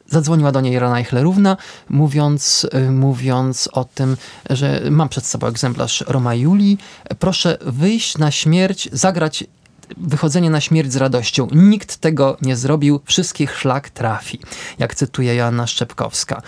Zadzwoniła 0.10 0.52
do 0.52 0.62
niej 0.62 0.74
Irena 0.74 1.00
Eichlerówna, 1.00 1.58
mówiąc, 1.90 2.68
y, 2.74 2.92
mówiąc 2.92 3.70
o 3.74 3.86
tym, 3.86 4.18
że 4.50 4.82
mam 4.92 5.10
przed 5.10 5.26
sobą 5.26 5.48
egzemplarz 5.48 6.04
Roma 6.08 6.36
Julii. 6.36 6.78
Proszę 7.20 7.58
wyjść 7.62 8.18
na 8.18 8.32
śmierć, 8.32 8.90
zagrać 8.92 9.44
wychodzenie 9.98 10.50
na 10.50 10.62
śmierć 10.62 10.94
z 10.94 10.96
radością. 10.96 11.48
Nikt 11.52 11.98
tego 11.98 12.38
nie 12.42 12.56
zrobił, 12.56 13.02
wszystkich 13.06 13.58
szlak 13.58 13.90
trafi, 13.90 14.40
jak 14.80 14.96
cytuje 14.96 15.36
Joanna 15.36 15.68
Szczepkowska. 15.68 16.42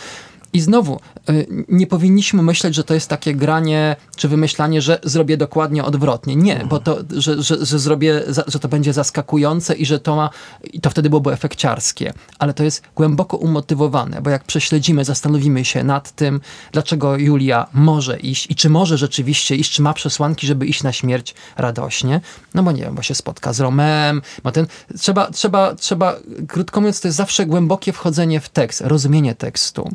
I 0.53 0.61
znowu, 0.61 0.99
y, 1.29 1.65
nie 1.69 1.87
powinniśmy 1.87 2.43
myśleć, 2.43 2.75
że 2.75 2.83
to 2.83 2.93
jest 2.93 3.07
takie 3.07 3.35
granie 3.35 3.95
czy 4.15 4.27
wymyślanie, 4.27 4.81
że 4.81 4.99
zrobię 5.03 5.37
dokładnie 5.37 5.83
odwrotnie. 5.83 6.35
Nie, 6.35 6.65
bo 6.69 6.79
to, 6.79 6.97
że, 7.17 7.43
że, 7.43 7.65
że 7.65 7.79
zrobię, 7.79 8.23
że 8.47 8.59
to 8.59 8.67
będzie 8.67 8.93
zaskakujące 8.93 9.75
i 9.75 9.85
że 9.85 9.99
to 9.99 10.15
ma, 10.15 10.29
i 10.73 10.81
to 10.81 10.89
wtedy 10.89 11.09
byłoby 11.09 11.31
efekciarskie. 11.31 12.13
Ale 12.39 12.53
to 12.53 12.63
jest 12.63 12.83
głęboko 12.95 13.37
umotywowane, 13.37 14.21
bo 14.21 14.29
jak 14.29 14.43
prześledzimy, 14.43 15.05
zastanowimy 15.05 15.65
się 15.65 15.83
nad 15.83 16.11
tym, 16.11 16.41
dlaczego 16.71 17.17
Julia 17.17 17.67
może 17.73 18.19
iść 18.19 18.47
i 18.51 18.55
czy 18.55 18.69
może 18.69 18.97
rzeczywiście 18.97 19.55
iść, 19.55 19.71
czy 19.71 19.81
ma 19.81 19.93
przesłanki, 19.93 20.47
żeby 20.47 20.65
iść 20.65 20.83
na 20.83 20.91
śmierć 20.91 21.35
radośnie. 21.57 22.21
No 22.53 22.63
bo 22.63 22.71
nie 22.71 22.81
wiem, 22.81 22.95
bo 22.95 23.01
się 23.01 23.15
spotka 23.15 23.53
z 23.53 23.59
Romem, 23.59 24.21
bo 24.43 24.51
ten, 24.51 24.67
trzeba, 24.99 25.31
trzeba, 25.31 25.75
trzeba, 25.75 26.15
krótko 26.47 26.81
mówiąc, 26.81 27.01
to 27.01 27.07
jest 27.07 27.17
zawsze 27.17 27.45
głębokie 27.45 27.93
wchodzenie 27.93 28.39
w 28.39 28.49
tekst, 28.49 28.81
rozumienie 28.81 29.35
tekstu. 29.35 29.89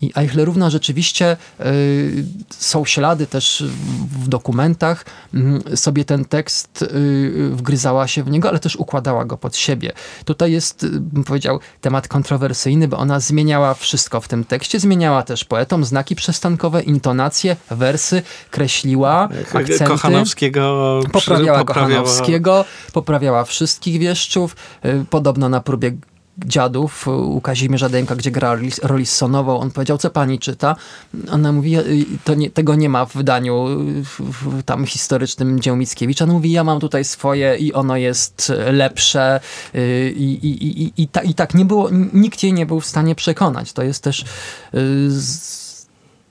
I 0.00 0.12
Eichlerówna 0.16 0.70
rzeczywiście 0.70 1.36
y, 1.60 2.24
są 2.50 2.84
ślady 2.84 3.26
też 3.26 3.64
w 4.10 4.28
dokumentach, 4.28 5.04
y, 5.72 5.76
sobie 5.76 6.04
ten 6.04 6.24
tekst 6.24 6.82
y, 6.82 7.50
wgryzała 7.52 8.06
się 8.08 8.22
w 8.22 8.30
niego, 8.30 8.48
ale 8.48 8.58
też 8.58 8.76
układała 8.76 9.24
go 9.24 9.36
pod 9.36 9.56
siebie. 9.56 9.92
Tutaj 10.24 10.52
jest, 10.52 10.84
y, 10.84 10.88
bym 10.90 11.24
powiedział, 11.24 11.60
temat 11.80 12.08
kontrowersyjny, 12.08 12.88
bo 12.88 12.98
ona 12.98 13.20
zmieniała 13.20 13.74
wszystko 13.74 14.20
w 14.20 14.28
tym 14.28 14.44
tekście, 14.44 14.80
zmieniała 14.80 15.22
też 15.22 15.44
poetom 15.44 15.84
znaki 15.84 16.16
przestankowe, 16.16 16.82
intonacje, 16.82 17.56
wersy, 17.70 18.22
kreśliła 18.50 19.28
akcenty. 19.54 19.84
Kochanowskiego 19.84 21.00
poprawiała, 21.12 21.58
poprawiała 21.58 21.64
Kochanowskiego, 21.64 22.64
poprawiała 22.92 23.44
wszystkich 23.44 24.00
wieszczów, 24.00 24.56
podobno 25.10 25.48
na 25.48 25.60
próbie 25.60 25.92
dziadów 26.44 27.08
u 27.08 27.40
Kazimierza 27.40 27.88
Dęka, 27.88 28.16
gdzie 28.16 28.30
gra 28.30 28.58
Rolisonową, 28.82 29.60
on 29.60 29.70
powiedział, 29.70 29.98
co 29.98 30.10
pani 30.10 30.38
czyta? 30.38 30.76
Ona 31.30 31.52
mówi, 31.52 31.76
to 32.24 32.34
nie, 32.34 32.50
tego 32.50 32.74
nie 32.74 32.88
ma 32.88 33.06
w 33.06 33.12
wydaniu 33.12 33.66
w, 34.02 34.62
tam 34.62 34.86
historycznym 34.86 35.60
dzieł 35.60 35.76
Mickiewicza. 35.76 36.24
On 36.24 36.30
mówi, 36.30 36.52
ja 36.52 36.64
mam 36.64 36.80
tutaj 36.80 37.04
swoje 37.04 37.56
i 37.56 37.72
ono 37.72 37.96
jest 37.96 38.52
lepsze 38.72 39.40
y, 39.74 40.14
i, 40.16 40.46
i, 40.46 40.82
i, 40.82 40.92
i, 41.02 41.08
ta, 41.08 41.22
i 41.22 41.34
tak 41.34 41.54
nie 41.54 41.64
było, 41.64 41.90
nikt 42.12 42.42
jej 42.42 42.52
nie 42.52 42.66
był 42.66 42.80
w 42.80 42.86
stanie 42.86 43.14
przekonać. 43.14 43.72
To 43.72 43.82
jest 43.82 44.02
też 44.02 44.24
y, 44.74 45.08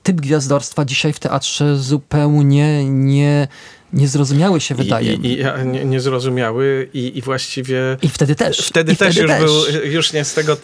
typ 0.02 0.20
gwiazdorstwa 0.20 0.84
dzisiaj 0.84 1.12
w 1.12 1.18
teatrze 1.18 1.78
zupełnie 1.78 2.90
nie 2.90 3.48
niezrozumiały 3.92 4.60
się 4.60 4.74
wydaje. 4.74 5.14
I, 5.14 5.26
i, 5.26 5.40
i 5.40 5.66
nie, 5.66 5.84
niezrozumiały 5.84 6.88
i, 6.94 7.18
i 7.18 7.22
właściwie... 7.22 7.96
I 8.02 8.08
wtedy 8.08 8.34
też. 8.34 8.58
Wtedy 8.58 8.92
I 8.92 8.96
też 8.96 9.14
wtedy 9.14 9.32
już 9.32 9.40
też. 9.40 9.72
był, 9.72 9.90
już 9.90 10.12
nie 10.12 10.24
z 10.24 10.34
tego, 10.34 10.56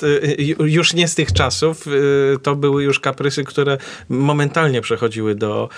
już 0.59 0.95
nie 0.95 1.09
z 1.09 1.15
tych 1.15 1.33
czasów, 1.33 1.87
y, 1.87 1.91
to 2.43 2.57
były 2.57 2.85
już 2.85 3.01
kaprysy, 3.01 3.45
które 3.45 3.79
momentalnie 4.09 4.81
przechodziły 4.81 5.35
do, 5.35 5.69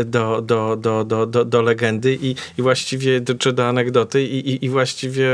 y, 0.00 0.04
do, 0.04 0.42
do, 0.42 0.76
do, 0.76 1.04
do, 1.04 1.26
do, 1.26 1.44
do 1.44 1.62
legendy 1.62 2.18
i, 2.22 2.34
i 2.58 2.62
właściwie, 2.62 3.20
czy 3.38 3.52
do 3.52 3.68
anegdoty 3.68 4.22
i, 4.22 4.50
i, 4.50 4.64
i 4.64 4.68
właściwie 4.68 5.28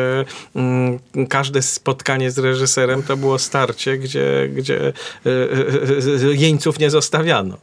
mm, 0.54 0.98
każde 1.28 1.62
spotkanie 1.62 2.30
z 2.30 2.38
reżyserem 2.38 3.02
to 3.02 3.16
było 3.16 3.38
starcie, 3.38 3.98
gdzie, 3.98 4.48
gdzie 4.54 4.92
y, 5.26 6.36
jeńców 6.36 6.78
nie 6.78 6.90
zostawiano. 6.90 7.56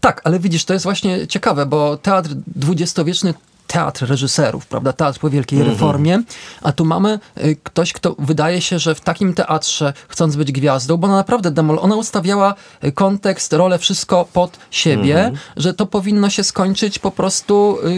Tak, 0.00 0.20
ale 0.24 0.38
widzisz, 0.38 0.64
to 0.64 0.72
jest 0.72 0.82
właśnie 0.82 1.26
ciekawe, 1.26 1.66
bo 1.66 1.96
teatr 1.96 2.30
dwudziestowieczny 2.46 3.34
teatr 3.66 4.06
reżyserów, 4.06 4.66
prawda? 4.66 4.92
Teatr 4.92 5.18
po 5.18 5.30
wielkiej 5.30 5.58
mm 5.58 5.68
-hmm. 5.68 5.72
reformie, 5.72 6.22
a 6.62 6.72
tu 6.72 6.84
mamy 6.84 7.18
y, 7.38 7.56
ktoś, 7.62 7.92
kto 7.92 8.16
wydaje 8.18 8.60
się, 8.60 8.78
że 8.78 8.94
w 8.94 9.00
takim 9.00 9.34
teatrze, 9.34 9.92
chcąc 10.08 10.36
być 10.36 10.52
gwiazdą, 10.52 10.96
bo 10.96 11.06
ona 11.06 11.16
naprawdę 11.16 11.50
demol, 11.50 11.78
ona 11.80 11.96
ustawiała 11.96 12.54
y, 12.84 12.92
kontekst, 12.92 13.52
rolę, 13.52 13.78
wszystko 13.78 14.28
pod 14.32 14.58
siebie, 14.70 15.20
mm 15.20 15.34
-hmm. 15.34 15.38
że 15.56 15.74
to 15.74 15.86
powinno 15.86 16.30
się 16.30 16.44
skończyć 16.44 16.98
po 16.98 17.10
prostu 17.10 17.78
y, 17.86 17.90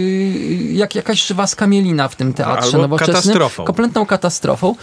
jak 0.73 0.95
jakaś 0.95 1.27
żywa 1.27 1.47
skamielina 1.47 2.09
w 2.09 2.17
tym 2.17 2.35
teatrze 2.35 2.67
Albo 2.67 2.79
nowoczesnym. 2.79 3.17
Katastrofą. 3.17 3.65
Kompletną 3.65 4.07
katastrofą. 4.07 4.75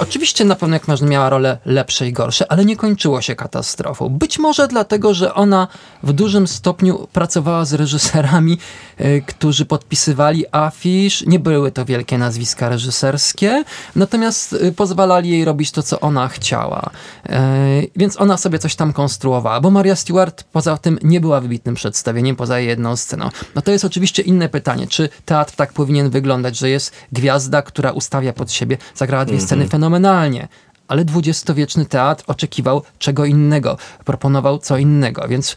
Oczywiście 0.00 0.44
na 0.44 0.54
pewno 0.54 0.76
jak 0.76 0.88
masz 0.88 1.02
miała 1.02 1.30
role 1.30 1.58
lepsze 1.64 2.08
i 2.08 2.12
gorsze, 2.12 2.52
ale 2.52 2.64
nie 2.64 2.76
kończyło 2.76 3.20
się 3.20 3.34
katastrofą. 3.34 4.08
Być 4.08 4.38
może 4.38 4.68
dlatego, 4.68 5.14
że 5.14 5.34
ona 5.34 5.68
w 6.02 6.12
dużym 6.12 6.46
stopniu 6.46 7.08
pracowała 7.12 7.64
z 7.64 7.72
reżyserami, 7.72 8.58
y, 9.00 9.22
którzy 9.26 9.64
podpisywali 9.64 10.44
afisz. 10.52 11.26
Nie 11.26 11.38
były 11.38 11.72
to 11.72 11.84
wielkie 11.84 12.18
nazwiska 12.18 12.68
reżyserskie, 12.68 13.64
natomiast 13.96 14.52
y, 14.52 14.72
pozwalali 14.72 15.30
jej 15.30 15.44
robić 15.44 15.70
to, 15.70 15.82
co 15.82 16.00
ona 16.00 16.28
chciała. 16.28 16.90
Y, 17.26 17.90
więc 17.96 18.20
ona 18.20 18.36
sobie 18.36 18.58
coś 18.58 18.74
tam 18.74 18.92
konstruowała, 18.92 19.60
bo 19.60 19.70
Maria 19.70 19.96
Stewart 19.96 20.44
poza 20.52 20.76
tym 20.76 20.98
nie 21.02 21.20
była 21.20 21.40
wybitnym 21.40 21.74
przedstawieniem, 21.74 22.36
poza 22.36 22.60
jedną 22.60 22.96
sceną. 22.96 23.28
No 23.54 23.62
to 23.62 23.70
jest 23.70 23.84
oczywiście 23.84 24.22
inne 24.22 24.48
pytanie, 24.48 24.86
czy 24.86 25.08
teatr 25.24 25.52
tak 25.56 25.72
powinien 25.72 26.10
wyglądać, 26.10 26.58
że 26.58 26.70
jest 26.70 26.92
gwiazda, 27.12 27.62
która 27.62 27.90
ustawia 27.92 28.32
pod 28.32 28.52
siebie, 28.52 28.78
zagrała 28.94 29.24
dwie 29.24 29.34
mm 29.34 29.44
-hmm. 29.44 29.46
sceny 29.46 29.68
fenomenalne, 29.68 29.89
fenomenalnie. 29.90 30.48
Ale 30.88 31.04
dwudziestowieczny 31.04 31.86
teatr 31.86 32.24
oczekiwał 32.26 32.82
czego 32.98 33.24
innego, 33.24 33.76
proponował 34.04 34.58
co 34.58 34.78
innego, 34.78 35.28
więc 35.28 35.56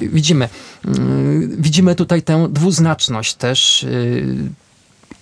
widzimy, 0.00 0.48
yy, 0.84 0.92
widzimy 1.58 1.94
tutaj 1.94 2.22
tę 2.22 2.48
dwuznaczność 2.50 3.34
też 3.34 3.82
yy, 3.82 4.61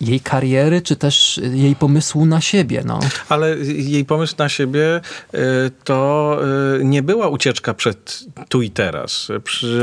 jej 0.00 0.20
kariery, 0.20 0.82
czy 0.82 0.96
też 0.96 1.40
jej 1.52 1.76
pomysłu 1.76 2.26
na 2.26 2.40
siebie. 2.40 2.82
No. 2.84 3.00
Ale 3.28 3.56
jej 3.74 4.04
pomysł 4.04 4.34
na 4.38 4.48
siebie 4.48 5.00
y, 5.34 5.38
to 5.84 6.38
y, 6.80 6.84
nie 6.84 7.02
była 7.02 7.28
ucieczka 7.28 7.74
przed 7.74 8.24
tu 8.48 8.62
i 8.62 8.70
teraz. 8.70 9.28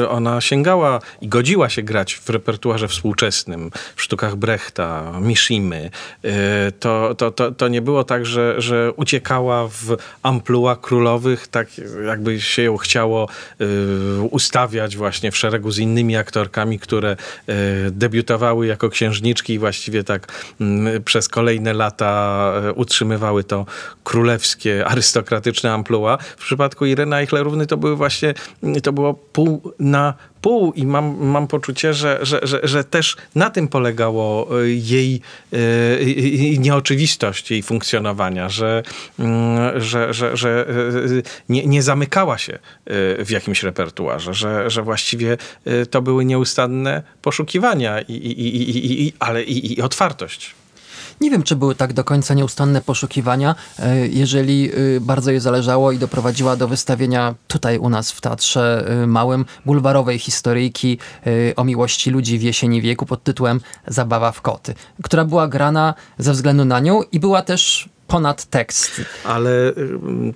Ona 0.10 0.42
sięgała 0.42 1.00
i 1.22 1.28
godziła 1.28 1.70
się 1.70 1.84
grać 1.84 2.14
w 2.16 2.30
repertuarze 2.30 2.88
współczesnym, 2.88 3.72
w 3.96 4.02
sztukach 4.02 4.36
Brechta, 4.36 5.20
Mishimy. 5.22 5.90
Y, 6.26 6.30
to, 6.80 7.16
to, 7.16 7.32
to, 7.32 7.52
to 7.52 7.68
nie 7.68 7.82
było 7.82 8.04
tak, 8.04 8.26
że, 8.26 8.62
że 8.62 8.92
uciekała 8.94 9.68
w 9.68 9.98
amplua 10.24 10.76
królowych, 10.76 11.48
tak 11.48 11.68
jakby 12.06 12.42
się 12.42 12.62
ją 12.62 12.78
chciało 12.78 13.28
ustawiać 14.30 14.98
właśnie 14.98 15.32
w 15.32 15.38
szeregu 15.38 15.72
z 15.72 15.80
innymi 15.80 16.16
aktorkami, 16.16 16.80
które 16.80 17.16
debiutowały 17.92 18.68
jako 18.68 18.90
księżniczki 18.90 19.54
i 19.54 19.60
właściwie 19.60 20.04
tak 20.08 20.28
mm, 20.62 21.04
przez 21.04 21.28
kolejne 21.28 21.74
lata 21.74 22.54
e, 22.64 22.74
utrzymywały 22.74 23.44
to 23.44 23.66
królewskie, 24.04 24.86
arystokratyczne 24.86 25.74
amplua. 25.74 26.18
W 26.18 26.46
przypadku 26.46 26.86
Ireny 26.86 27.16
Eichlerówny 27.16 27.68
to 27.68 27.78
były 27.78 27.96
właśnie, 27.96 28.34
to 28.84 28.94
było 28.94 29.14
pół 29.14 29.74
na 29.80 30.14
pół 30.42 30.74
i 30.74 30.86
mam, 30.86 31.26
mam 31.26 31.48
poczucie, 31.48 31.94
że, 31.94 32.20
że, 32.22 32.40
że, 32.44 32.60
że 32.64 32.84
też 32.84 33.18
na 33.36 33.50
tym 33.50 33.68
polegało 33.68 34.48
e, 34.62 34.70
jej 34.70 35.22
e, 35.54 35.58
nieoczywistość 36.58 37.52
jej 37.52 37.64
funkcjonowania, 37.64 38.50
że, 38.50 38.84
mm, 39.20 39.82
że, 39.82 40.14
że, 40.14 40.38
że 40.38 40.66
nie, 41.50 41.66
nie 41.66 41.84
zamykała 41.84 42.38
się 42.38 42.60
w 43.20 43.28
jakimś 43.30 43.64
repertuarze, 43.64 44.34
że, 44.34 44.70
że 44.70 44.84
właściwie 44.84 45.38
to 45.90 46.02
były 46.02 46.26
nieustanne 46.26 47.04
poszukiwania, 47.22 48.02
i, 48.02 48.14
i, 48.14 48.58
i, 48.58 49.08
i, 49.08 49.14
ale 49.20 49.44
i, 49.44 49.80
i 49.80 49.82
otwartość. 49.82 50.56
Nie 51.22 51.32
wiem, 51.32 51.44
czy 51.44 51.56
były 51.56 51.76
tak 51.76 51.94
do 51.94 52.04
końca 52.04 52.34
nieustanne 52.34 52.82
poszukiwania, 52.82 53.56
e, 53.80 54.08
jeżeli 54.08 54.72
e, 54.72 55.02
bardzo 55.02 55.32
jej 55.32 55.40
zależało 55.40 55.92
i 55.92 55.98
doprowadziła 55.98 56.56
do 56.56 56.68
wystawienia 56.68 57.36
tutaj 57.48 57.78
u 57.78 57.90
nas 57.90 58.12
w 58.12 58.22
Teatrze 58.22 58.86
e, 58.88 59.08
Małym 59.08 59.46
bulwarowej 59.66 60.20
historyjki 60.20 60.98
o 61.56 61.64
miłości 61.64 62.12
ludzi 62.12 62.40
w 62.40 62.42
jesieni 62.42 62.82
wieku 62.82 63.06
pod 63.06 63.24
tytułem 63.24 63.62
Zabawa 63.88 64.32
w 64.32 64.42
koty, 64.42 64.74
która 65.04 65.26
była 65.26 65.48
grana 65.48 65.94
ze 66.18 66.32
względu 66.32 66.66
na 66.66 66.80
nią 66.80 67.02
i 67.12 67.20
była 67.20 67.42
też 67.42 67.90
ponad 68.08 68.46
tekst. 68.46 69.02
Ale 69.24 69.74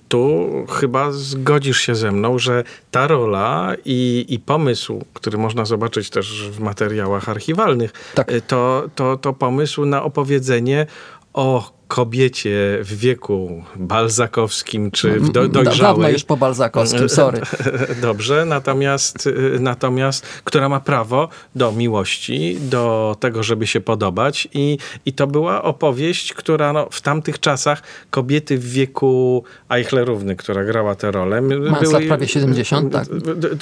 tu 0.09 0.49
chyba 0.69 1.11
zgodzisz 1.11 1.79
się 1.79 1.95
ze 1.95 2.11
mną, 2.11 2.39
że 2.39 2.63
ta 2.91 3.07
rola 3.07 3.73
i, 3.85 4.25
i 4.29 4.39
pomysł, 4.39 5.01
który 5.13 5.37
można 5.37 5.65
zobaczyć 5.65 6.09
też 6.09 6.49
w 6.49 6.59
materiałach 6.59 7.29
archiwalnych, 7.29 7.91
tak. 8.15 8.31
Y, 8.31 8.41
to, 8.41 8.89
to, 8.95 9.17
to 9.17 9.33
pomysł 9.33 9.85
na 9.85 10.03
opowiedzenie 10.03 10.87
o 11.33 11.80
kobiecie 11.91 12.79
w 12.81 12.95
wieku 12.97 13.63
balzakowskim 13.75 14.91
czy 14.91 15.19
w 15.19 15.31
do, 15.31 15.47
dojrzałej. 15.47 15.79
Dawno 15.79 16.09
już 16.09 16.23
po 16.23 16.37
balzakowskim, 16.37 17.09
sorry. 17.09 17.41
Dobrze, 18.01 18.45
natomiast, 18.45 19.29
natomiast 19.59 20.25
która 20.43 20.69
ma 20.69 20.79
prawo 20.79 21.29
do 21.55 21.71
miłości, 21.71 22.57
do 22.61 23.15
tego, 23.19 23.43
żeby 23.43 23.67
się 23.67 23.81
podobać 23.81 24.47
i, 24.53 24.77
i 25.05 25.13
to 25.13 25.27
była 25.27 25.63
opowieść, 25.63 26.33
która 26.33 26.73
no, 26.73 26.87
w 26.91 27.01
tamtych 27.01 27.39
czasach 27.39 27.83
kobiety 28.09 28.57
w 28.57 28.71
wieku 28.71 29.43
Eichlerówny, 29.69 30.35
która 30.35 30.63
grała 30.63 30.95
tę 30.95 31.11
rolę. 31.11 31.41
Mając 31.41 31.91
lat 31.91 32.03
prawie 32.03 32.27
70, 32.27 32.93
tak. 32.93 33.07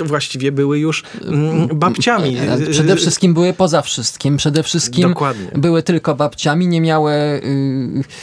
Właściwie 0.06 0.52
były 0.52 0.80
już 0.80 1.04
mm, 1.26 1.68
babciami. 1.68 2.38
Przede 2.72 2.96
wszystkim 2.96 3.34
były 3.34 3.54
poza 3.54 3.82
wszystkim. 3.82 4.38
Przede 4.38 4.64
wszystkim 4.64 5.10
Dokładnie. 5.10 5.48
były 5.56 5.84
tylko 5.84 6.16
babciami, 6.16 6.68
nie 6.68 6.82
miały 6.82 7.12
y, 7.14 8.19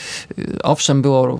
owszem, 0.63 1.01
było, 1.01 1.39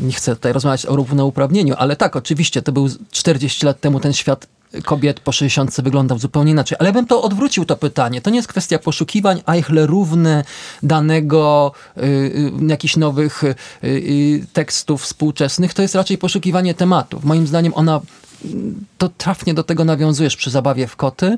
nie 0.00 0.12
chcę 0.12 0.34
tutaj 0.34 0.52
rozmawiać 0.52 0.86
o 0.86 0.96
równouprawnieniu, 0.96 1.74
ale 1.78 1.96
tak, 1.96 2.16
oczywiście, 2.16 2.62
to 2.62 2.72
był 2.72 2.88
40 3.10 3.66
lat 3.66 3.80
temu 3.80 4.00
ten 4.00 4.12
świat 4.12 4.46
kobiet 4.84 5.20
po 5.20 5.32
60 5.32 5.80
wyglądał 5.80 6.18
zupełnie 6.18 6.52
inaczej. 6.52 6.76
Ale 6.80 6.92
bym 6.92 7.06
to 7.06 7.22
odwrócił 7.22 7.64
to 7.64 7.76
pytanie. 7.76 8.20
To 8.20 8.30
nie 8.30 8.36
jest 8.36 8.48
kwestia 8.48 8.78
poszukiwań, 8.78 9.42
a 9.46 9.56
ich 9.56 9.68
równe 9.68 10.44
danego, 10.82 11.72
y, 11.96 12.02
y, 12.02 12.52
jakichś 12.66 12.96
nowych 12.96 13.44
y, 13.44 13.54
y, 13.84 14.46
tekstów 14.52 15.02
współczesnych. 15.02 15.74
To 15.74 15.82
jest 15.82 15.94
raczej 15.94 16.18
poszukiwanie 16.18 16.74
tematów. 16.74 17.24
Moim 17.24 17.46
zdaniem 17.46 17.72
ona 17.74 18.00
to 18.98 19.08
trafnie 19.08 19.54
do 19.54 19.62
tego 19.62 19.84
nawiązujesz 19.84 20.36
przy 20.36 20.50
zabawie 20.50 20.86
w 20.86 20.96
koty. 20.96 21.36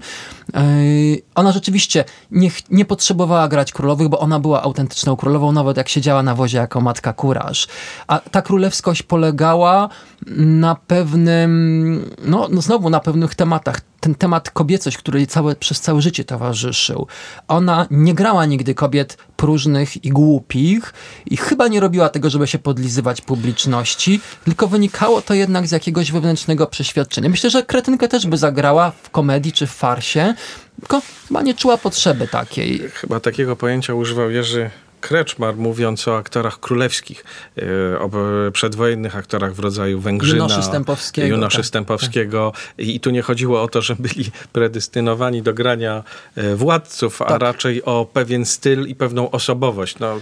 Ona 1.34 1.52
rzeczywiście 1.52 2.04
nie, 2.30 2.50
nie 2.70 2.84
potrzebowała 2.84 3.48
grać 3.48 3.72
królowych, 3.72 4.08
bo 4.08 4.18
ona 4.18 4.40
była 4.40 4.62
autentyczną 4.62 5.16
królową, 5.16 5.52
nawet 5.52 5.76
jak 5.76 5.88
siedziała 5.88 6.22
na 6.22 6.34
wozie 6.34 6.58
jako 6.58 6.80
matka 6.80 7.12
kuraż. 7.12 7.68
A 8.06 8.18
ta 8.18 8.42
królewskość 8.42 9.02
polegała 9.02 9.88
na 10.36 10.74
pewnym, 10.74 12.10
no, 12.24 12.48
no 12.50 12.62
znowu 12.62 12.90
na 12.90 13.00
pewnych 13.00 13.34
tematach 13.34 13.80
ten 14.04 14.14
temat 14.14 14.50
kobiecość, 14.50 14.98
który 14.98 15.18
jej 15.18 15.26
całe, 15.26 15.56
przez 15.56 15.80
całe 15.80 16.02
życie 16.02 16.24
towarzyszył. 16.24 17.06
Ona 17.48 17.86
nie 17.90 18.14
grała 18.14 18.46
nigdy 18.46 18.74
kobiet 18.74 19.16
próżnych 19.36 20.04
i 20.04 20.10
głupich 20.10 20.92
i 21.26 21.36
chyba 21.36 21.68
nie 21.68 21.80
robiła 21.80 22.08
tego, 22.08 22.30
żeby 22.30 22.46
się 22.46 22.58
podlizywać 22.58 23.20
publiczności, 23.20 24.20
tylko 24.44 24.66
wynikało 24.66 25.22
to 25.22 25.34
jednak 25.34 25.66
z 25.66 25.70
jakiegoś 25.70 26.12
wewnętrznego 26.12 26.66
przeświadczenia. 26.66 27.28
Myślę, 27.28 27.50
że 27.50 27.62
Kretynkę 27.62 28.08
też 28.08 28.26
by 28.26 28.36
zagrała 28.36 28.90
w 29.02 29.10
komedii 29.10 29.52
czy 29.52 29.66
w 29.66 29.70
farsie, 29.70 30.34
tylko 30.80 31.02
chyba 31.28 31.42
nie 31.42 31.54
czuła 31.54 31.78
potrzeby 31.78 32.28
takiej. 32.28 32.78
Chyba 32.94 33.20
takiego 33.20 33.56
pojęcia 33.56 33.94
używał 33.94 34.30
Jerzy 34.30 34.70
Kreczmar, 35.04 35.56
mówiąc 35.56 36.08
o 36.08 36.16
aktorach 36.16 36.60
królewskich, 36.60 37.24
e, 37.58 37.98
o 37.98 38.10
przedwojennych 38.52 39.16
aktorach 39.16 39.54
w 39.54 39.58
rodzaju 39.58 40.00
Węgrzyna, 40.00 40.42
Junoszy 40.42 40.62
Stępowskiego. 40.62 41.28
Junoszy 41.28 41.56
tak. 41.56 41.66
Stępowskiego. 41.66 42.52
I 42.78 43.00
tu 43.00 43.10
nie 43.10 43.22
chodziło 43.22 43.62
o 43.62 43.68
to, 43.68 43.82
że 43.82 43.96
byli 43.98 44.30
predestynowani 44.52 45.42
do 45.42 45.54
grania 45.54 46.04
e, 46.36 46.56
władców, 46.56 47.18
tak. 47.18 47.30
a 47.30 47.38
raczej 47.38 47.84
o 47.84 48.06
pewien 48.12 48.44
styl 48.44 48.86
i 48.86 48.94
pewną 48.94 49.30
osobowość. 49.30 49.98
No, 49.98 50.16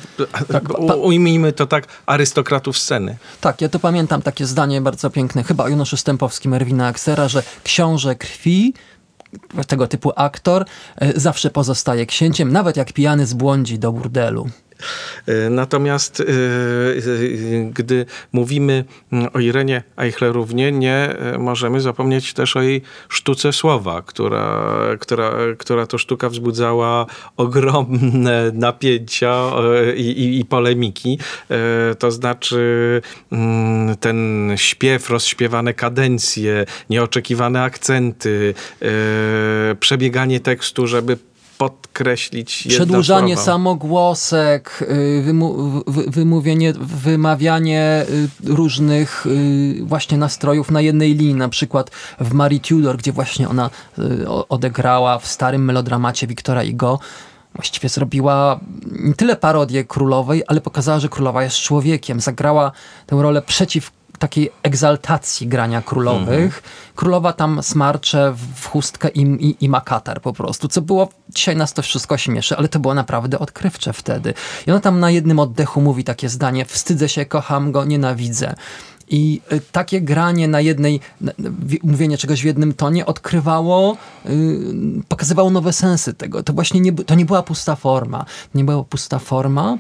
tak, 0.49 0.63
ujmijmy 0.97 1.53
to 1.53 1.67
tak, 1.67 1.87
arystokratów 2.07 2.79
sceny. 2.79 3.17
Tak, 3.41 3.61
ja 3.61 3.69
to 3.69 3.79
pamiętam 3.79 4.23
takie 4.23 4.47
zdanie 4.47 4.81
bardzo 4.81 5.11
piękne, 5.11 5.43
chyba 5.43 5.65
o 5.65 5.69
Junoszu 5.69 5.97
Stępowskim 5.97 6.55
Erwina 6.55 6.87
Aksera, 6.87 7.29
że 7.29 7.43
książę 7.65 8.15
krwi 8.15 8.75
tego 9.67 9.87
typu 9.87 10.13
aktor 10.17 10.65
e, 10.97 11.21
zawsze 11.21 11.51
pozostaje 11.51 12.07
księciem, 12.07 12.53
nawet 12.53 12.77
jak 12.77 12.93
pijany 12.93 13.27
zbłądzi 13.27 13.79
do 13.79 13.93
burdelu. 13.93 14.49
E, 15.27 15.51
natomiast 15.51 16.21
e, 16.21 16.25
e, 16.25 16.27
gdy 17.73 18.07
mówimy 18.33 18.85
mm, 19.13 19.29
o 19.35 19.41
Irenie 19.41 19.83
Eichlerównie, 19.97 20.73
nie 20.73 21.17
możemy 21.39 21.81
zapomnieć 21.81 22.35
też 22.35 22.57
o 22.57 22.63
jej 22.63 22.83
sztuce 23.09 23.53
słowa, 23.53 24.03
która, 24.03 24.77
która, 25.01 25.33
która 25.59 25.87
to 25.87 25.99
sztuka 25.99 26.29
wzbudzała 26.29 27.07
ogromne 27.37 28.51
napięcia 28.55 29.51
i, 29.97 30.01
i, 30.01 30.41
i 30.41 30.45
polemiki. 30.45 31.19
To 31.99 32.11
znaczy 32.11 33.01
mm, 33.33 33.97
ten 33.97 34.51
śpiew, 34.57 35.11
rozśpiewane 35.11 35.75
kadencje, 35.75 36.65
nieoczekiwane 36.91 37.63
akcenty, 37.63 38.55
przebieganie 39.81 40.41
tekstu, 40.41 40.87
żeby 40.87 41.19
podkreślić 41.63 42.67
Przedłużanie 42.69 43.37
samogłosek, 43.37 44.85
y, 45.19 45.23
wymu 45.23 45.83
wymówienie, 45.87 46.73
wymawianie 46.81 48.07
y, 48.45 48.55
różnych 48.55 49.27
y, 49.27 49.85
właśnie 49.85 50.19
nastrojów 50.19 50.71
na 50.71 50.81
jednej 50.81 51.15
linii, 51.15 51.35
na 51.35 51.49
przykład 51.49 51.91
w 52.21 52.33
Marie 52.33 52.61
Tudor, 52.61 52.97
gdzie 52.97 53.13
właśnie 53.13 53.49
ona 53.49 53.71
odegrała 54.49 55.19
w 55.19 55.27
starym 55.27 55.65
melodramacie 55.65 56.27
Wiktora 56.27 56.63
Igo, 56.63 56.99
właściwie 57.55 57.89
zrobiła 57.89 58.61
nie 58.91 59.15
tyle 59.15 59.37
parodię 59.37 59.85
królowej, 59.85 60.43
ale 60.47 60.61
pokazała, 60.61 61.01
że 61.01 61.09
królowa 61.09 61.43
jest 61.43 61.57
człowiekiem. 61.57 62.21
Zagrała 62.21 62.73
tę 63.07 63.23
rolę 63.23 63.43
przeciw 63.43 63.91
takiej 64.23 64.51
egzaltacji 64.63 65.47
grania 65.47 65.83
królowych. 65.83 66.57
Mhm. 66.57 66.63
Królowa 66.95 67.33
tam 67.33 67.63
smarcze 67.63 68.35
w 68.57 68.67
chustkę 68.67 69.09
i, 69.09 69.21
i, 69.21 69.65
i 69.65 69.69
ma 69.69 69.81
katar 69.81 70.21
po 70.21 70.33
prostu, 70.33 70.69
co 70.69 70.83
było, 70.83 71.09
dzisiaj 71.29 71.57
nas 71.57 71.73
to 71.73 71.83
wszystko 71.83 72.17
śmieszy, 72.17 72.57
ale 72.57 72.69
to 72.69 72.79
było 72.79 72.95
naprawdę 72.95 73.39
odkrywcze 73.39 73.93
wtedy. 73.93 74.35
I 74.67 74.71
ona 74.71 74.81
tam 74.81 75.01
na 75.01 75.11
jednym 75.11 75.39
oddechu 75.39 75.81
mówi 75.81 76.05
takie 76.05 76.29
zdanie, 76.29 76.65
wstydzę 76.65 77.09
się, 77.09 77.27
kocham 77.27 77.73
go, 77.73 77.85
nienawidzę. 77.85 78.55
I 79.09 79.41
y, 79.53 79.61
takie 79.73 80.01
granie 80.01 80.49
na 80.49 80.61
jednej, 80.61 81.01
mówienie 81.83 82.19
czegoś 82.19 82.43
w 82.43 82.45
jednym 82.45 82.75
tonie 82.75 83.07
odkrywało, 83.07 83.97
yy, 84.25 84.33
pokazywało 85.09 85.51
nowe 85.51 85.73
sensy 85.73 86.15
tego. 86.15 86.43
To 86.43 86.53
właśnie 86.53 86.81
nie, 86.81 86.93
to 86.93 87.15
nie 87.15 87.25
była 87.25 87.43
pusta 87.43 87.77
forma. 87.77 88.25
Nie 88.55 88.65
była 88.65 88.85
pusta 88.85 89.19
forma, 89.19 89.79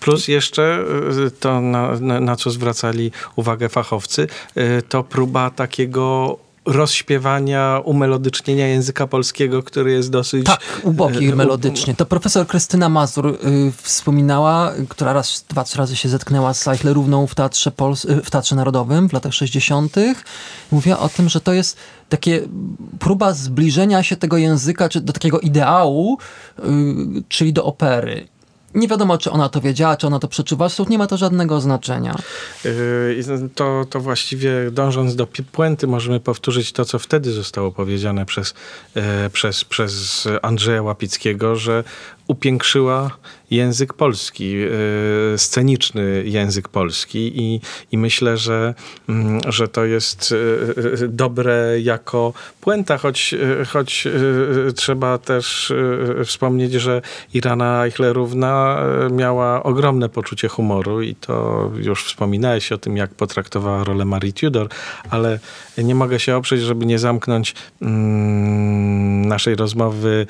Plus 0.00 0.28
jeszcze 0.28 0.84
y, 1.26 1.30
to, 1.30 1.60
na, 1.60 2.00
na, 2.00 2.20
na 2.20 2.36
co 2.36 2.50
zwracali 2.50 3.10
uwagę 3.36 3.68
fachowcy, 3.68 4.26
y, 4.56 4.82
to 4.88 5.04
próba 5.04 5.50
takiego 5.50 6.38
rozśpiewania, 6.66 7.80
umelodycznienia 7.84 8.66
języka 8.66 9.06
polskiego, 9.06 9.62
który 9.62 9.92
jest 9.92 10.10
dosyć... 10.10 10.46
Tak, 10.46 10.80
ubogi 10.82 11.32
melodycznie. 11.32 11.94
To 11.94 12.06
profesor 12.06 12.46
Krystyna 12.46 12.88
Mazur 12.88 13.26
y, 13.26 13.36
wspominała, 13.82 14.72
która 14.88 15.12
raz, 15.12 15.44
dwa, 15.48 15.64
trzy 15.64 15.78
razy 15.78 15.96
się 15.96 16.08
zetknęła 16.08 16.54
z 16.54 16.68
Eichlerówną 16.68 17.26
w 17.26 17.34
Teatrze, 17.34 17.70
Pols- 17.70 18.20
w 18.24 18.30
Teatrze 18.30 18.56
Narodowym 18.56 19.08
w 19.08 19.12
latach 19.12 19.34
60. 19.34 19.94
Mówiła 20.72 20.98
o 20.98 21.08
tym, 21.08 21.28
że 21.28 21.40
to 21.40 21.52
jest 21.52 21.76
takie 22.08 22.40
próba 22.98 23.32
zbliżenia 23.32 24.02
się 24.02 24.16
tego 24.16 24.36
języka 24.36 24.88
czy 24.88 25.00
do 25.00 25.12
takiego 25.12 25.40
ideału, 25.40 26.18
y, 26.58 26.62
czyli 27.28 27.52
do 27.52 27.64
opery. 27.64 28.28
Nie 28.76 28.88
wiadomo, 28.88 29.18
czy 29.18 29.30
ona 29.30 29.48
to 29.48 29.60
wiedziała, 29.60 29.96
czy 29.96 30.06
ona 30.06 30.18
to 30.18 30.28
przeczuwa. 30.28 30.68
Zresztą 30.68 30.84
nie 30.90 30.98
ma 30.98 31.06
to 31.06 31.16
żadnego 31.16 31.60
znaczenia. 31.60 32.16
Yy, 32.64 33.50
to, 33.54 33.84
to 33.90 34.00
właściwie 34.00 34.70
dążąc 34.70 35.16
do 35.16 35.26
puenty 35.52 35.86
możemy 35.86 36.20
powtórzyć 36.20 36.72
to, 36.72 36.84
co 36.84 36.98
wtedy 36.98 37.32
zostało 37.32 37.72
powiedziane 37.72 38.26
przez, 38.26 38.54
e, 38.94 39.30
przez, 39.30 39.64
przez 39.64 40.28
Andrzeja 40.42 40.82
Łapickiego, 40.82 41.56
że 41.56 41.84
upiększyła 42.26 43.10
język 43.50 43.92
polski, 43.92 44.56
e, 45.34 45.38
sceniczny 45.38 46.22
język 46.26 46.68
polski 46.68 47.32
i, 47.42 47.60
i 47.92 47.98
myślę, 47.98 48.36
że, 48.36 48.74
mm, 49.08 49.40
że 49.48 49.68
to 49.68 49.84
jest 49.84 50.34
e, 51.02 51.08
dobre 51.08 51.80
jako 51.80 52.32
puenta, 52.60 52.98
choć, 52.98 53.34
choć 53.68 54.08
trzeba 54.76 55.18
też 55.18 55.72
wspomnieć, 56.24 56.72
że 56.72 57.02
Irana 57.34 57.84
Eichlerówna 57.84 58.80
miała 59.10 59.62
ogromne 59.62 60.08
poczucie 60.08 60.48
humoru 60.48 61.02
i 61.02 61.14
to 61.14 61.70
już 61.76 62.04
wspominałeś 62.04 62.72
o 62.72 62.78
tym, 62.78 62.96
jak 62.96 63.10
potraktowała 63.14 63.84
rolę 63.84 64.04
Marie 64.04 64.32
Tudor, 64.32 64.68
ale 65.10 65.38
nie 65.78 65.94
mogę 65.94 66.20
się 66.20 66.36
oprzeć, 66.36 66.60
żeby 66.60 66.86
nie 66.86 66.98
zamknąć 66.98 67.54
mm, 67.82 69.28
naszej 69.28 69.56
rozmowy 69.56 70.26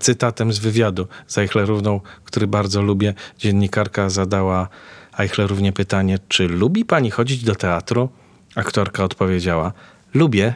cytatem 0.00 0.52
z 0.52 0.58
wywiadu 0.58 1.06
z 1.26 1.38
Eichlerówną, 1.38 2.00
który 2.28 2.46
bardzo 2.46 2.82
lubię. 2.82 3.14
Dziennikarka 3.38 4.10
zadała 4.10 4.68
Eichlerównie 5.18 5.72
pytanie, 5.72 6.18
czy 6.28 6.48
lubi 6.48 6.84
pani 6.84 7.10
chodzić 7.10 7.44
do 7.44 7.54
teatru? 7.54 8.08
Aktorka 8.54 9.04
odpowiedziała, 9.04 9.72
lubię, 10.14 10.54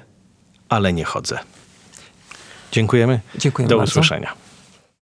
ale 0.68 0.92
nie 0.92 1.04
chodzę. 1.04 1.38
Dziękujemy. 2.72 3.20
Dziękujemy 3.38 3.68
Do 3.68 3.78
bardzo. 3.78 3.90
usłyszenia. 3.90 4.41